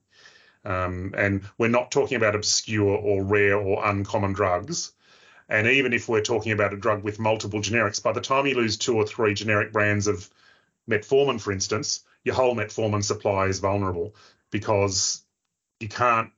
Um, 0.64 1.14
and 1.16 1.42
we're 1.58 1.68
not 1.68 1.90
talking 1.90 2.16
about 2.16 2.36
obscure 2.36 2.96
or 2.96 3.24
rare 3.24 3.56
or 3.56 3.84
uncommon 3.84 4.34
drugs. 4.34 4.92
And 5.50 5.66
even 5.66 5.92
if 5.92 6.08
we're 6.08 6.22
talking 6.22 6.52
about 6.52 6.72
a 6.72 6.76
drug 6.76 7.02
with 7.02 7.18
multiple 7.18 7.60
generics, 7.60 8.00
by 8.00 8.12
the 8.12 8.20
time 8.20 8.46
you 8.46 8.54
lose 8.54 8.76
two 8.76 8.96
or 8.96 9.04
three 9.04 9.34
generic 9.34 9.72
brands 9.72 10.06
of 10.06 10.30
metformin, 10.88 11.40
for 11.40 11.50
instance, 11.50 12.04
your 12.24 12.36
whole 12.36 12.54
metformin 12.54 13.02
supply 13.02 13.46
is 13.46 13.58
vulnerable 13.58 14.14
because 14.52 15.24
you 15.80 15.88
can't 15.88 16.30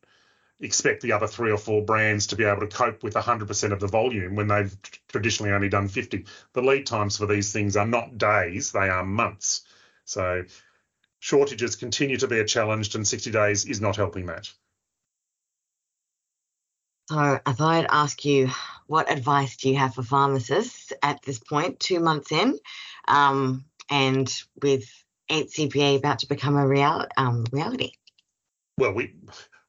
expect 0.61 1.03
the 1.03 1.13
other 1.13 1.27
three 1.27 1.51
or 1.51 1.59
four 1.59 1.83
brands 1.83 2.29
to 2.29 2.37
be 2.37 2.45
able 2.45 2.61
to 2.61 2.67
cope 2.69 3.03
with 3.03 3.15
100% 3.15 3.73
of 3.73 3.81
the 3.81 3.87
volume 3.87 4.35
when 4.35 4.49
they've 4.49 4.75
traditionally 5.09 5.53
only 5.53 5.69
done 5.69 5.89
50. 5.89 6.25
The 6.55 6.63
lead 6.63 6.87
times 6.87 7.19
for 7.19 7.27
these 7.27 7.53
things 7.53 7.77
are 7.77 7.87
not 7.87 8.17
days, 8.17 8.73
they 8.73 8.89
are 8.89 9.05
months. 9.05 9.67
So 10.07 10.45
shortages 11.19 11.77
continue 11.77 12.17
to 12.17 12.29
be 12.29 12.39
a 12.39 12.45
challenge, 12.45 12.95
and 12.95 13.07
60 13.07 13.31
days 13.31 13.67
is 13.67 13.81
not 13.81 13.97
helping 13.97 14.27
that. 14.27 14.51
So 17.09 17.41
I 17.45 17.53
thought 17.53 17.75
I'd 17.75 17.87
ask 17.91 18.25
you, 18.25 18.49
what 18.87 19.11
advice 19.11 19.57
do 19.57 19.69
you 19.69 19.77
have 19.77 19.95
for 19.95 20.03
pharmacists 20.03 20.93
at 21.03 21.21
this 21.23 21.39
point, 21.39 21.81
two 21.81 22.01
months 22.01 22.33
in, 22.33 22.59
um, 23.09 23.65
and 23.91 24.33
with 24.63 24.85
8CPA 25.31 25.99
about 25.99 26.21
to 26.21 26.29
become 26.29 26.57
a 26.57 26.67
real, 26.67 27.07
um, 27.17 27.45
reality? 27.53 27.93
Well, 28.79 28.95
we 28.95 29.15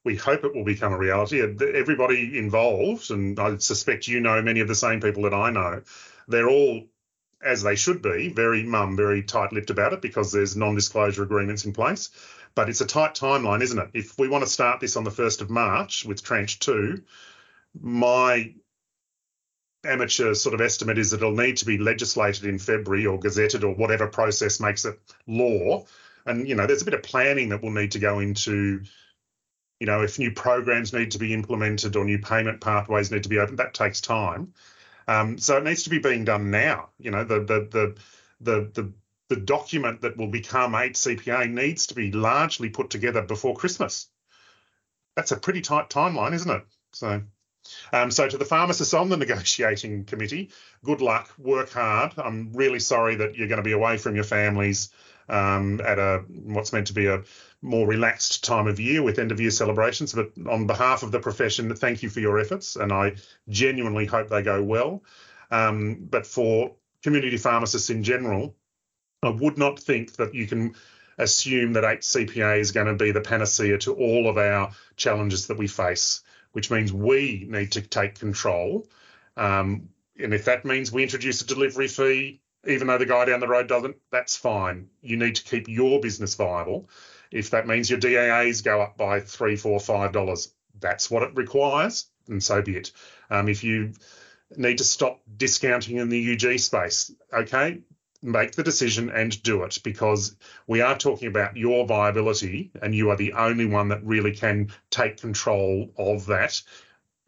we 0.04 0.16
hope 0.16 0.44
it 0.44 0.54
will 0.54 0.64
become 0.64 0.92
a 0.92 0.98
reality. 0.98 1.40
Everybody 1.40 2.38
involved, 2.38 3.10
and 3.10 3.38
I 3.40 3.56
suspect 3.56 4.06
you 4.06 4.20
know 4.20 4.42
many 4.42 4.60
of 4.60 4.68
the 4.68 4.74
same 4.74 5.00
people 5.00 5.22
that 5.22 5.34
I 5.34 5.50
know, 5.50 5.82
they're 6.28 6.48
all, 6.48 6.84
as 7.42 7.62
they 7.62 7.74
should 7.74 8.02
be, 8.02 8.28
very 8.28 8.62
mum, 8.62 8.96
very 8.96 9.22
tight-lipped 9.22 9.70
about 9.70 9.94
it 9.94 10.02
because 10.02 10.30
there's 10.30 10.56
non-disclosure 10.56 11.22
agreements 11.22 11.64
in 11.64 11.72
place. 11.72 12.10
But 12.54 12.68
it's 12.68 12.80
a 12.80 12.86
tight 12.86 13.14
timeline, 13.14 13.62
isn't 13.62 13.78
it? 13.78 13.90
If 13.94 14.18
we 14.18 14.28
want 14.28 14.44
to 14.44 14.50
start 14.50 14.80
this 14.80 14.96
on 14.96 15.04
the 15.04 15.10
1st 15.10 15.40
of 15.40 15.50
March 15.50 16.04
with 16.04 16.22
tranche 16.22 16.58
two, 16.60 17.02
my 17.80 18.54
amateur 19.84 20.34
sort 20.34 20.54
of 20.54 20.60
estimate 20.60 20.98
is 20.98 21.10
that 21.10 21.18
it'll 21.18 21.32
need 21.32 21.58
to 21.58 21.66
be 21.66 21.78
legislated 21.78 22.44
in 22.44 22.58
February 22.58 23.06
or 23.06 23.18
gazetted 23.18 23.64
or 23.64 23.74
whatever 23.74 24.06
process 24.06 24.60
makes 24.60 24.84
it 24.84 24.98
law. 25.26 25.84
And, 26.26 26.48
you 26.48 26.54
know, 26.54 26.66
there's 26.66 26.82
a 26.82 26.86
bit 26.86 26.94
of 26.94 27.02
planning 27.02 27.50
that 27.50 27.62
will 27.62 27.72
need 27.72 27.92
to 27.92 27.98
go 27.98 28.20
into 28.20 28.84
you 29.80 29.86
know, 29.86 30.02
if 30.02 30.18
new 30.18 30.30
programs 30.30 30.92
need 30.92 31.10
to 31.10 31.18
be 31.18 31.34
implemented 31.34 31.96
or 31.96 32.04
new 32.04 32.18
payment 32.18 32.60
pathways 32.60 33.10
need 33.10 33.24
to 33.24 33.28
be 33.28 33.38
opened, 33.38 33.58
that 33.58 33.74
takes 33.74 34.00
time. 34.00 34.54
Um, 35.06 35.36
so 35.38 35.58
it 35.58 35.64
needs 35.64 35.82
to 35.82 35.90
be 35.90 35.98
being 35.98 36.24
done 36.24 36.50
now. 36.50 36.90
You 36.98 37.10
know, 37.10 37.24
the 37.24 37.40
the 37.40 37.68
the 37.70 37.96
the 38.40 38.70
the, 38.72 38.92
the 39.28 39.36
document 39.36 40.02
that 40.02 40.16
will 40.16 40.28
become 40.28 40.74
8 40.74 40.94
CPA 40.94 41.50
needs 41.50 41.86
to 41.88 41.94
be 41.94 42.12
largely 42.12 42.68
put 42.68 42.90
together 42.90 43.22
before 43.22 43.56
Christmas. 43.56 44.08
That's 45.16 45.32
a 45.32 45.36
pretty 45.36 45.60
tight 45.60 45.90
timeline, 45.90 46.34
isn't 46.34 46.50
it? 46.50 46.62
So. 46.92 47.22
Um, 47.92 48.10
so 48.10 48.28
to 48.28 48.36
the 48.36 48.44
pharmacists 48.44 48.92
on 48.92 49.08
the 49.08 49.16
negotiating 49.16 50.04
committee, 50.04 50.50
good 50.84 51.00
luck, 51.00 51.32
work 51.38 51.70
hard. 51.70 52.12
I'm 52.18 52.52
really 52.52 52.80
sorry 52.80 53.14
that 53.16 53.36
you're 53.36 53.48
going 53.48 53.58
to 53.58 53.62
be 53.62 53.72
away 53.72 53.96
from 53.96 54.14
your 54.14 54.24
families 54.24 54.90
um, 55.28 55.80
at 55.80 55.98
a 55.98 56.24
what's 56.28 56.72
meant 56.72 56.88
to 56.88 56.92
be 56.92 57.06
a 57.06 57.22
more 57.62 57.86
relaxed 57.86 58.44
time 58.44 58.66
of 58.66 58.78
year 58.78 59.02
with 59.02 59.18
end 59.18 59.32
of 59.32 59.40
year 59.40 59.50
celebrations. 59.50 60.12
But 60.12 60.32
on 60.48 60.66
behalf 60.66 61.02
of 61.02 61.12
the 61.12 61.20
profession, 61.20 61.74
thank 61.74 62.02
you 62.02 62.10
for 62.10 62.20
your 62.20 62.38
efforts, 62.38 62.76
and 62.76 62.92
I 62.92 63.14
genuinely 63.48 64.04
hope 64.04 64.28
they 64.28 64.42
go 64.42 64.62
well. 64.62 65.02
Um, 65.50 66.06
but 66.10 66.26
for 66.26 66.74
community 67.02 67.36
pharmacists 67.38 67.90
in 67.90 68.02
general, 68.02 68.54
I 69.24 69.30
would 69.30 69.58
not 69.58 69.78
think 69.78 70.16
that 70.16 70.34
you 70.34 70.46
can 70.46 70.74
assume 71.18 71.74
that 71.74 71.84
8 71.84 72.00
CPA 72.00 72.58
is 72.58 72.72
going 72.72 72.86
to 72.86 72.94
be 72.94 73.12
the 73.12 73.20
panacea 73.20 73.78
to 73.78 73.94
all 73.94 74.28
of 74.28 74.36
our 74.36 74.72
challenges 74.96 75.46
that 75.46 75.58
we 75.58 75.68
face, 75.68 76.22
which 76.52 76.70
means 76.70 76.92
we 76.92 77.46
need 77.48 77.72
to 77.72 77.82
take 77.82 78.18
control. 78.18 78.88
Um, 79.36 79.88
and 80.18 80.34
if 80.34 80.44
that 80.46 80.64
means 80.64 80.92
we 80.92 81.02
introduce 81.02 81.40
a 81.42 81.46
delivery 81.46 81.88
fee, 81.88 82.40
even 82.66 82.86
though 82.86 82.98
the 82.98 83.06
guy 83.06 83.24
down 83.26 83.40
the 83.40 83.48
road 83.48 83.68
doesn't, 83.68 83.96
that's 84.10 84.36
fine. 84.36 84.88
You 85.02 85.16
need 85.16 85.36
to 85.36 85.44
keep 85.44 85.68
your 85.68 86.00
business 86.00 86.34
viable. 86.34 86.88
If 87.30 87.50
that 87.50 87.66
means 87.66 87.90
your 87.90 87.98
DAAs 87.98 88.64
go 88.64 88.80
up 88.80 88.96
by 88.96 89.20
three, 89.20 89.56
four, 89.56 89.80
five 89.80 90.12
dollars, 90.12 90.52
that's 90.78 91.10
what 91.10 91.22
it 91.22 91.34
requires, 91.34 92.06
and 92.28 92.42
so 92.42 92.62
be 92.62 92.76
it. 92.76 92.92
Um, 93.30 93.48
if 93.48 93.64
you 93.64 93.92
need 94.56 94.78
to 94.78 94.84
stop 94.84 95.20
discounting 95.36 95.96
in 95.96 96.08
the 96.08 96.32
UG 96.32 96.58
space, 96.60 97.12
okay, 97.32 97.80
make 98.24 98.52
the 98.52 98.62
decision 98.62 99.10
and 99.10 99.40
do 99.42 99.62
it 99.64 99.78
because 99.84 100.34
we 100.66 100.80
are 100.80 100.96
talking 100.96 101.28
about 101.28 101.56
your 101.56 101.86
viability 101.86 102.70
and 102.80 102.94
you 102.94 103.10
are 103.10 103.16
the 103.16 103.34
only 103.34 103.66
one 103.66 103.88
that 103.88 104.04
really 104.04 104.32
can 104.32 104.72
take 104.90 105.18
control 105.20 105.90
of 105.98 106.26
that. 106.26 106.60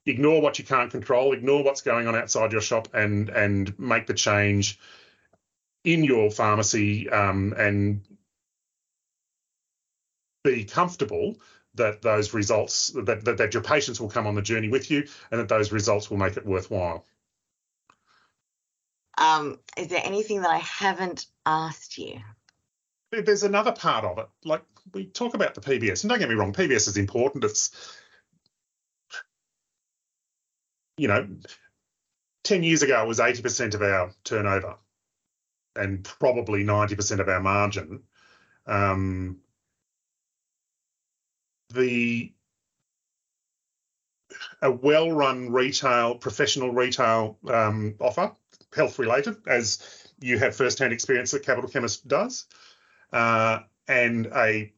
Ignore 0.07 0.41
what 0.41 0.59
you 0.59 0.65
can't 0.65 0.91
control 0.91 1.33
ignore 1.33 1.63
what's 1.63 1.83
going 1.83 2.07
on 2.07 2.15
outside 2.15 2.53
your 2.53 2.61
shop 2.61 2.89
and 2.95 3.29
and 3.29 3.79
make 3.79 4.07
the 4.07 4.15
change 4.15 4.79
in 5.85 6.03
your 6.03 6.31
pharmacy 6.31 7.11
um, 7.11 7.53
and 7.57 8.03
be 10.45 10.65
comfortable 10.65 11.37
that 11.75 12.03
those 12.03 12.33
results 12.33 12.89
that, 12.91 13.25
that 13.25 13.37
that 13.37 13.53
your 13.53 13.63
patients 13.63 14.01
will 14.01 14.09
come 14.09 14.27
on 14.27 14.35
the 14.35 14.43
journey 14.43 14.69
with 14.69 14.91
you 14.91 15.07
and 15.31 15.41
that 15.41 15.49
those 15.49 15.73
results 15.73 16.09
will 16.09 16.17
make 16.17 16.37
it 16.37 16.47
worthwhile 16.47 17.05
um, 19.18 19.59
is 19.76 19.88
there 19.88 20.02
anything 20.05 20.42
that 20.42 20.50
I 20.50 20.59
haven't 20.59 21.26
asked 21.44 21.98
you? 21.98 22.20
There's 23.11 23.44
another 23.44 23.72
part 23.72 24.05
of 24.05 24.18
it. 24.18 24.29
Like 24.44 24.62
we 24.92 25.07
talk 25.07 25.35
about 25.35 25.55
the 25.55 25.61
PBS, 25.61 26.02
and 26.02 26.11
don't 26.11 26.18
get 26.18 26.29
me 26.29 26.35
wrong, 26.35 26.52
PBS 26.52 26.88
is 26.88 26.96
important. 26.96 27.44
It's, 27.44 27.70
you 30.98 31.09
know, 31.09 31.26
10 32.44 32.62
years 32.62 32.83
ago, 32.83 33.02
it 33.02 33.09
was 33.09 33.18
80% 33.18 33.74
of 33.74 33.83
our 33.83 34.12
turnover 34.24 34.76
and 35.74 36.02
probably 36.05 36.64
90% 36.64 37.20
of 37.20 37.29
our 37.29 37.40
margin. 37.40 38.02
Um, 38.66 39.38
the 41.72 42.33
a 44.62 44.70
well-run 44.70 45.52
retail, 45.52 46.16
professional 46.16 46.72
retail 46.72 47.38
um, 47.48 47.94
offer 48.00 48.33
health 48.77 48.99
related, 48.99 49.37
as 49.49 49.79
you 50.21 50.39
have 50.39 50.55
first-hand 50.55 50.93
experience 50.93 51.33
that 51.33 51.45
Capital 51.45 51.69
Chemist 51.69 52.07
does, 52.07 52.47
uh, 53.12 53.61
and 53.89 54.27
a 54.27 54.73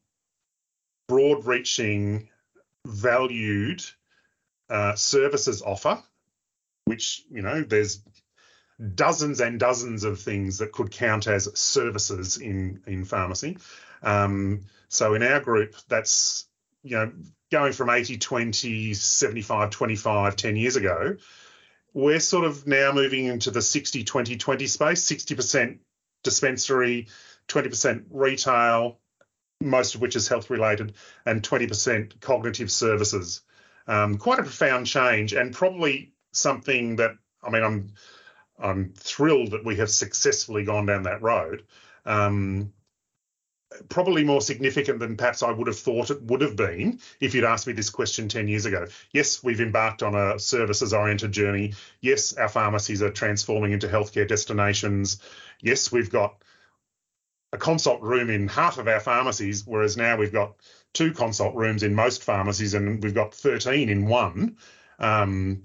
broad-reaching, 1.08 2.28
valued 2.86 3.82
uh, 4.70 4.94
services 4.94 5.62
offer, 5.62 6.02
which 6.84 7.24
you 7.30 7.42
know 7.42 7.62
there's 7.62 8.02
dozens 8.94 9.40
and 9.40 9.58
dozens 9.58 10.04
of 10.04 10.20
things 10.20 10.58
that 10.58 10.72
could 10.72 10.90
count 10.90 11.26
as 11.26 11.48
services 11.58 12.38
in 12.38 12.80
in 12.86 13.04
pharmacy. 13.04 13.58
Um, 14.02 14.62
so 14.88 15.14
in 15.14 15.22
our 15.22 15.40
group, 15.40 15.74
that's 15.88 16.46
you 16.82 16.96
know 16.96 17.12
going 17.50 17.72
from 17.72 17.90
80 17.90 18.18
20 18.18 18.94
75 18.94 19.70
25 19.70 20.36
10 20.36 20.56
years 20.56 20.76
ago 20.76 21.16
we're 21.94 22.20
sort 22.20 22.44
of 22.44 22.66
now 22.66 22.92
moving 22.92 23.26
into 23.26 23.50
the 23.50 23.62
60 23.62 24.04
20 24.04 24.36
20 24.36 24.66
space 24.66 25.04
60% 25.10 25.78
dispensary 26.22 27.08
20% 27.48 28.04
retail 28.10 28.98
most 29.60 29.94
of 29.94 30.00
which 30.00 30.16
is 30.16 30.28
health 30.28 30.50
related 30.50 30.94
and 31.26 31.42
20% 31.42 32.20
cognitive 32.20 32.70
services. 32.70 33.42
Um, 33.88 34.16
quite 34.18 34.38
a 34.38 34.42
profound 34.42 34.86
change 34.86 35.32
and 35.32 35.52
probably 35.52 36.12
something 36.32 36.96
that 36.96 37.12
i 37.42 37.48
mean 37.48 37.64
i'm 37.64 37.92
i'm 38.58 38.92
thrilled 38.94 39.52
that 39.52 39.64
we 39.64 39.76
have 39.76 39.90
successfully 39.90 40.64
gone 40.64 40.86
down 40.86 41.04
that 41.04 41.22
road. 41.22 41.64
Um, 42.04 42.72
probably 43.88 44.24
more 44.24 44.40
significant 44.40 44.98
than 44.98 45.16
perhaps 45.16 45.42
I 45.42 45.50
would 45.50 45.66
have 45.66 45.78
thought 45.78 46.10
it 46.10 46.22
would 46.22 46.40
have 46.40 46.56
been 46.56 47.00
if 47.20 47.34
you'd 47.34 47.44
asked 47.44 47.66
me 47.66 47.72
this 47.74 47.90
question 47.90 48.28
10 48.28 48.48
years 48.48 48.64
ago. 48.64 48.86
Yes, 49.12 49.42
we've 49.42 49.60
embarked 49.60 50.02
on 50.02 50.14
a 50.14 50.38
services 50.38 50.94
oriented 50.94 51.32
journey. 51.32 51.74
Yes, 52.00 52.32
our 52.34 52.48
pharmacies 52.48 53.02
are 53.02 53.10
transforming 53.10 53.72
into 53.72 53.88
healthcare 53.88 54.26
destinations. 54.26 55.20
Yes, 55.60 55.92
we've 55.92 56.10
got 56.10 56.42
a 57.52 57.58
consult 57.58 58.02
room 58.02 58.30
in 58.30 58.48
half 58.48 58.78
of 58.78 58.88
our 58.88 59.00
pharmacies, 59.00 59.66
whereas 59.66 59.96
now 59.96 60.16
we've 60.16 60.32
got 60.32 60.56
two 60.94 61.12
consult 61.12 61.54
rooms 61.54 61.82
in 61.82 61.94
most 61.94 62.24
pharmacies 62.24 62.74
and 62.74 63.02
we've 63.02 63.14
got 63.14 63.34
13 63.34 63.88
in 63.88 64.06
one. 64.06 64.56
Um, 64.98 65.62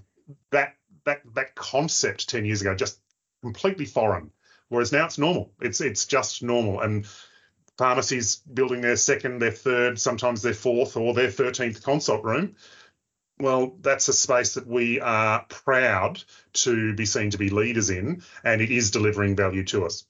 that 0.51 0.75
that 1.05 1.21
that 1.33 1.55
concept 1.55 2.29
10 2.29 2.45
years 2.45 2.61
ago 2.61 2.75
just 2.75 2.99
completely 3.41 3.85
foreign. 3.85 4.31
Whereas 4.69 4.91
now 4.91 5.05
it's 5.05 5.17
normal. 5.17 5.51
It's 5.61 5.81
it's 5.81 6.05
just 6.05 6.43
normal. 6.43 6.81
And 6.81 7.05
pharmacies 7.77 8.37
building 8.37 8.81
their 8.81 8.95
second, 8.95 9.39
their 9.39 9.51
third, 9.51 9.99
sometimes 9.99 10.41
their 10.41 10.53
fourth 10.53 10.97
or 10.97 11.13
their 11.13 11.29
13th 11.29 11.83
consult 11.83 12.23
room. 12.23 12.55
Well, 13.39 13.75
that's 13.81 14.07
a 14.07 14.13
space 14.13 14.53
that 14.53 14.67
we 14.67 14.99
are 14.99 15.45
proud 15.49 16.23
to 16.53 16.93
be 16.93 17.05
seen 17.05 17.31
to 17.31 17.37
be 17.37 17.49
leaders 17.49 17.89
in, 17.89 18.21
and 18.43 18.61
it 18.61 18.71
is 18.71 18.91
delivering 18.91 19.35
value 19.35 19.63
to 19.65 19.85
us. 19.85 20.05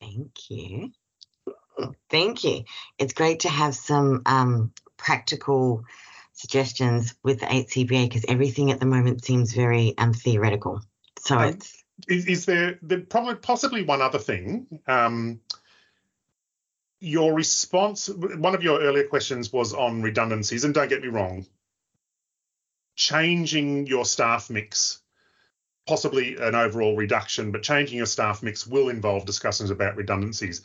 Thank 0.00 0.50
you. 0.50 0.92
Thank 2.10 2.44
you. 2.44 2.64
It's 2.98 3.14
great 3.14 3.40
to 3.40 3.48
have 3.48 3.74
some 3.74 4.22
um, 4.26 4.72
practical 4.96 5.84
suggestions 6.32 7.14
with 7.22 7.40
the 7.40 7.46
8CPA 7.46 8.08
because 8.08 8.24
everything 8.28 8.70
at 8.70 8.80
the 8.80 8.86
moment 8.86 9.24
seems 9.24 9.52
very 9.52 9.94
um, 9.98 10.12
theoretical. 10.12 10.80
So 11.18 11.38
um, 11.38 11.44
it's 11.48 11.84
is, 12.06 12.26
is 12.26 12.46
there, 12.46 12.78
there 12.82 13.00
probably 13.00 13.36
possibly 13.36 13.82
one 13.82 14.02
other 14.02 14.18
thing? 14.18 14.80
Um, 14.86 15.40
your 17.00 17.32
response, 17.32 18.08
one 18.08 18.54
of 18.54 18.62
your 18.62 18.80
earlier 18.80 19.06
questions 19.06 19.52
was 19.52 19.72
on 19.72 20.02
redundancies, 20.02 20.64
and 20.64 20.74
don't 20.74 20.88
get 20.88 21.02
me 21.02 21.08
wrong, 21.08 21.46
changing 22.96 23.86
your 23.86 24.04
staff 24.04 24.50
mix, 24.50 25.00
possibly 25.86 26.36
an 26.36 26.54
overall 26.54 26.96
reduction, 26.96 27.52
but 27.52 27.62
changing 27.62 27.96
your 27.96 28.06
staff 28.06 28.42
mix 28.42 28.66
will 28.66 28.88
involve 28.88 29.24
discussions 29.24 29.70
about 29.70 29.96
redundancies. 29.96 30.62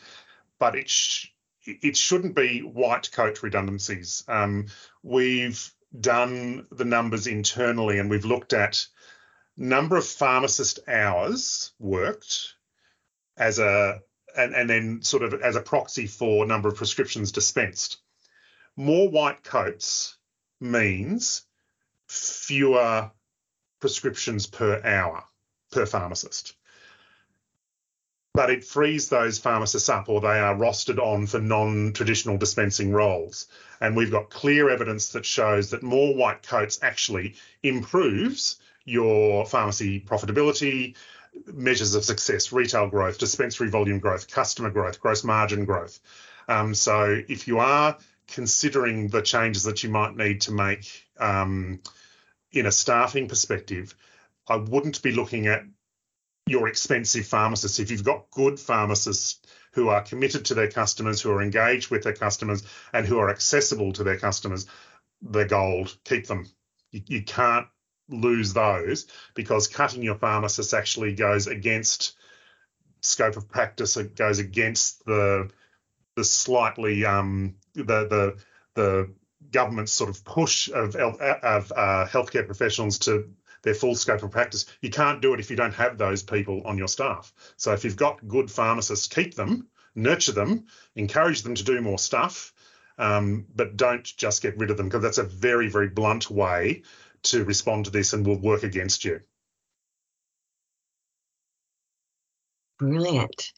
But 0.58 0.76
it 0.76 0.90
sh- 0.90 1.28
it 1.66 1.96
shouldn't 1.96 2.34
be 2.34 2.60
white 2.60 3.10
coat 3.12 3.42
redundancies. 3.42 4.22
Um, 4.28 4.66
we've 5.02 5.72
done 5.98 6.66
the 6.70 6.84
numbers 6.84 7.26
internally, 7.26 7.98
and 7.98 8.10
we've 8.10 8.24
looked 8.24 8.52
at 8.52 8.86
number 9.56 9.96
of 9.96 10.06
pharmacist 10.06 10.80
hours 10.88 11.72
worked 11.78 12.54
as 13.36 13.58
a 13.58 14.00
and, 14.36 14.54
and 14.54 14.68
then 14.68 15.02
sort 15.02 15.22
of 15.22 15.40
as 15.42 15.56
a 15.56 15.60
proxy 15.60 16.06
for 16.06 16.44
number 16.44 16.68
of 16.68 16.76
prescriptions 16.76 17.32
dispensed. 17.32 17.98
More 18.76 19.08
white 19.08 19.44
coats 19.44 20.16
means 20.60 21.42
fewer 22.08 23.10
prescriptions 23.80 24.46
per 24.46 24.80
hour 24.84 25.24
per 25.70 25.86
pharmacist. 25.86 26.54
But 28.32 28.50
it 28.50 28.64
frees 28.64 29.08
those 29.08 29.38
pharmacists 29.38 29.88
up 29.88 30.08
or 30.08 30.20
they 30.20 30.40
are 30.40 30.56
rostered 30.56 30.98
on 30.98 31.28
for 31.28 31.38
non 31.38 31.92
traditional 31.92 32.36
dispensing 32.36 32.90
roles. 32.90 33.46
And 33.80 33.94
we've 33.94 34.10
got 34.10 34.30
clear 34.30 34.68
evidence 34.70 35.10
that 35.10 35.24
shows 35.24 35.70
that 35.70 35.84
more 35.84 36.16
white 36.16 36.42
coats 36.42 36.80
actually 36.82 37.36
improves 37.62 38.56
your 38.84 39.46
pharmacy 39.46 40.00
profitability, 40.00 40.96
measures 41.46 41.94
of 41.94 42.04
success, 42.04 42.52
retail 42.52 42.88
growth, 42.88 43.18
dispensary 43.18 43.68
volume 43.68 43.98
growth, 43.98 44.30
customer 44.30 44.70
growth, 44.70 45.00
gross 45.00 45.24
margin 45.24 45.64
growth. 45.64 45.98
Um, 46.48 46.74
so 46.74 47.20
if 47.28 47.48
you 47.48 47.58
are 47.58 47.96
considering 48.28 49.08
the 49.08 49.22
changes 49.22 49.64
that 49.64 49.82
you 49.82 49.90
might 49.90 50.16
need 50.16 50.42
to 50.42 50.52
make 50.52 51.06
um, 51.18 51.80
in 52.52 52.66
a 52.66 52.72
staffing 52.72 53.28
perspective, 53.28 53.94
I 54.48 54.56
wouldn't 54.56 55.02
be 55.02 55.12
looking 55.12 55.46
at 55.46 55.64
your 56.46 56.68
expensive 56.68 57.26
pharmacists. 57.26 57.78
If 57.78 57.90
you've 57.90 58.04
got 58.04 58.30
good 58.30 58.60
pharmacists 58.60 59.40
who 59.72 59.88
are 59.88 60.02
committed 60.02 60.44
to 60.46 60.54
their 60.54 60.70
customers, 60.70 61.20
who 61.20 61.32
are 61.32 61.42
engaged 61.42 61.90
with 61.90 62.04
their 62.04 62.12
customers, 62.12 62.62
and 62.92 63.06
who 63.06 63.18
are 63.18 63.30
accessible 63.30 63.92
to 63.94 64.04
their 64.04 64.18
customers, 64.18 64.66
they're 65.22 65.46
gold. 65.46 65.96
Keep 66.04 66.26
them. 66.26 66.46
You, 66.92 67.00
you 67.06 67.22
can't 67.22 67.66
lose 68.08 68.52
those 68.52 69.06
because 69.34 69.68
cutting 69.68 70.02
your 70.02 70.16
pharmacist 70.16 70.74
actually 70.74 71.14
goes 71.14 71.46
against 71.46 72.16
scope 73.00 73.36
of 73.36 73.48
practice. 73.48 73.96
It 73.96 74.16
goes 74.16 74.38
against 74.38 75.04
the 75.04 75.50
the 76.16 76.24
slightly 76.24 77.04
um, 77.04 77.56
the 77.74 77.84
the 77.84 78.36
the 78.74 79.10
government's 79.50 79.92
sort 79.92 80.10
of 80.10 80.24
push 80.24 80.68
of 80.68 80.96
of 80.96 81.72
uh, 81.72 82.06
healthcare 82.06 82.46
professionals 82.46 82.98
to 83.00 83.30
their 83.62 83.74
full 83.74 83.94
scope 83.94 84.22
of 84.22 84.30
practice. 84.30 84.66
You 84.80 84.90
can't 84.90 85.22
do 85.22 85.32
it 85.34 85.40
if 85.40 85.50
you 85.50 85.56
don't 85.56 85.74
have 85.74 85.96
those 85.96 86.22
people 86.22 86.62
on 86.66 86.76
your 86.76 86.88
staff. 86.88 87.32
So 87.56 87.72
if 87.72 87.84
you've 87.84 87.96
got 87.96 88.26
good 88.28 88.50
pharmacists, 88.50 89.08
keep 89.08 89.34
them, 89.34 89.68
nurture 89.94 90.32
them, 90.32 90.66
encourage 90.94 91.42
them 91.42 91.54
to 91.54 91.64
do 91.64 91.80
more 91.80 91.98
stuff, 91.98 92.52
um, 92.98 93.46
but 93.54 93.76
don't 93.76 94.04
just 94.04 94.42
get 94.42 94.58
rid 94.58 94.70
of 94.70 94.76
them 94.76 94.86
because 94.86 95.02
that's 95.02 95.18
a 95.18 95.24
very 95.24 95.68
very 95.68 95.88
blunt 95.88 96.30
way 96.30 96.82
to 97.24 97.44
respond 97.44 97.86
to 97.86 97.90
this 97.90 98.12
and 98.12 98.26
will 98.26 98.38
work 98.38 98.62
against 98.62 99.04
you. 99.04 99.20
Brilliant. 102.78 103.52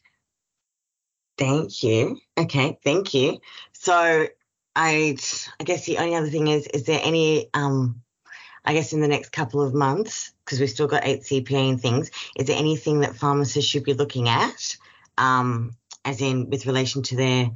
Thank 1.37 1.83
you. 1.83 2.19
Okay, 2.37 2.77
thank 2.83 3.13
you. 3.13 3.39
So 3.73 4.27
I 4.75 5.17
I 5.59 5.63
guess 5.63 5.85
the 5.85 5.97
only 5.97 6.15
other 6.15 6.29
thing 6.29 6.47
is 6.47 6.67
is 6.67 6.83
there 6.85 7.01
any 7.03 7.49
um 7.53 8.01
I 8.65 8.73
guess 8.73 8.91
in 8.91 8.99
the 8.99 9.07
next 9.07 9.29
couple 9.29 9.61
of 9.61 9.73
months, 9.73 10.33
because 10.43 10.59
we've 10.59 10.69
still 10.69 10.87
got 10.87 11.03
8CPA 11.03 11.69
and 11.69 11.81
things, 11.81 12.11
is 12.35 12.47
there 12.47 12.57
anything 12.57 12.99
that 12.99 13.15
pharmacists 13.15 13.69
should 13.69 13.85
be 13.85 13.93
looking 13.93 14.27
at, 14.27 14.75
um, 15.17 15.77
as 16.03 16.19
in 16.19 16.49
with 16.49 16.65
relation 16.65 17.01
to 17.03 17.15
their 17.15 17.49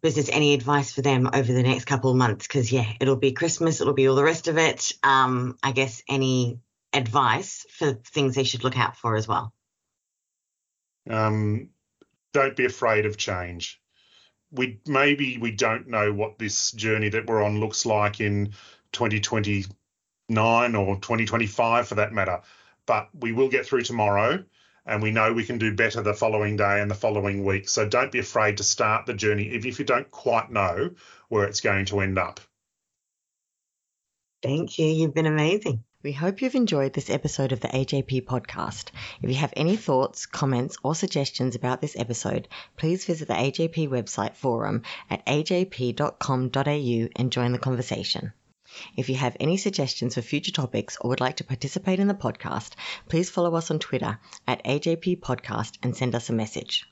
business? 0.00 0.28
Any 0.30 0.54
advice 0.54 0.92
for 0.92 1.02
them 1.02 1.28
over 1.32 1.52
the 1.52 1.62
next 1.62 1.84
couple 1.84 2.10
of 2.10 2.16
months? 2.16 2.46
Because 2.46 2.72
yeah, 2.72 2.90
it'll 3.00 3.16
be 3.16 3.32
Christmas, 3.32 3.80
it'll 3.80 3.94
be 3.94 4.08
all 4.08 4.16
the 4.16 4.24
rest 4.24 4.48
of 4.48 4.58
it. 4.58 4.92
Um, 5.02 5.58
I 5.62 5.72
guess 5.72 6.02
any 6.08 6.60
advice 6.92 7.66
for 7.70 7.92
things 7.92 8.34
they 8.34 8.44
should 8.44 8.64
look 8.64 8.78
out 8.78 8.96
for 8.96 9.16
as 9.16 9.28
well. 9.28 9.52
Um, 11.08 11.70
don't 12.32 12.56
be 12.56 12.64
afraid 12.64 13.06
of 13.06 13.16
change. 13.16 13.80
We 14.52 14.80
maybe 14.86 15.38
we 15.38 15.52
don't 15.52 15.88
know 15.88 16.12
what 16.12 16.38
this 16.38 16.72
journey 16.72 17.08
that 17.10 17.26
we're 17.26 17.42
on 17.42 17.60
looks 17.60 17.86
like 17.86 18.20
in 18.20 18.52
2029 18.92 20.74
or 20.74 20.96
2025 20.96 21.88
for 21.88 21.94
that 21.94 22.12
matter, 22.12 22.40
but 22.86 23.08
we 23.14 23.32
will 23.32 23.48
get 23.48 23.66
through 23.66 23.82
tomorrow 23.82 24.44
and 24.90 25.00
we 25.00 25.12
know 25.12 25.32
we 25.32 25.44
can 25.44 25.58
do 25.58 25.74
better 25.74 26.02
the 26.02 26.12
following 26.12 26.56
day 26.56 26.80
and 26.80 26.90
the 26.90 26.96
following 26.96 27.44
week. 27.44 27.68
So 27.68 27.88
don't 27.88 28.10
be 28.10 28.18
afraid 28.18 28.56
to 28.56 28.64
start 28.64 29.06
the 29.06 29.14
journey, 29.14 29.50
even 29.50 29.70
if 29.70 29.78
you 29.78 29.84
don't 29.84 30.10
quite 30.10 30.50
know 30.50 30.90
where 31.28 31.44
it's 31.44 31.60
going 31.60 31.84
to 31.86 32.00
end 32.00 32.18
up. 32.18 32.40
Thank 34.42 34.78
you. 34.78 34.86
You've 34.86 35.14
been 35.14 35.26
amazing. 35.26 35.84
We 36.02 36.12
hope 36.12 36.42
you've 36.42 36.54
enjoyed 36.56 36.92
this 36.92 37.10
episode 37.10 37.52
of 37.52 37.60
the 37.60 37.68
AJP 37.68 38.24
podcast. 38.24 38.88
If 39.22 39.28
you 39.30 39.36
have 39.36 39.52
any 39.54 39.76
thoughts, 39.76 40.26
comments, 40.26 40.76
or 40.82 40.94
suggestions 40.94 41.54
about 41.54 41.80
this 41.80 41.94
episode, 41.96 42.48
please 42.76 43.04
visit 43.04 43.28
the 43.28 43.34
AJP 43.34 43.88
website 43.90 44.34
forum 44.34 44.82
at 45.08 45.24
ajp.com.au 45.26 47.08
and 47.16 47.32
join 47.32 47.52
the 47.52 47.58
conversation. 47.58 48.32
If 48.96 49.08
you 49.08 49.14
have 49.16 49.36
any 49.38 49.56
suggestions 49.56 50.14
for 50.14 50.22
future 50.22 50.52
topics 50.52 50.96
or 51.00 51.10
would 51.10 51.20
like 51.20 51.36
to 51.36 51.44
participate 51.44 52.00
in 52.00 52.08
the 52.08 52.14
podcast, 52.14 52.72
please 53.08 53.30
follow 53.30 53.54
us 53.54 53.70
on 53.70 53.78
Twitter 53.78 54.18
at 54.46 54.64
AJP 54.64 55.20
Podcast 55.20 55.78
and 55.82 55.96
send 55.96 56.14
us 56.14 56.30
a 56.30 56.32
message. 56.32 56.89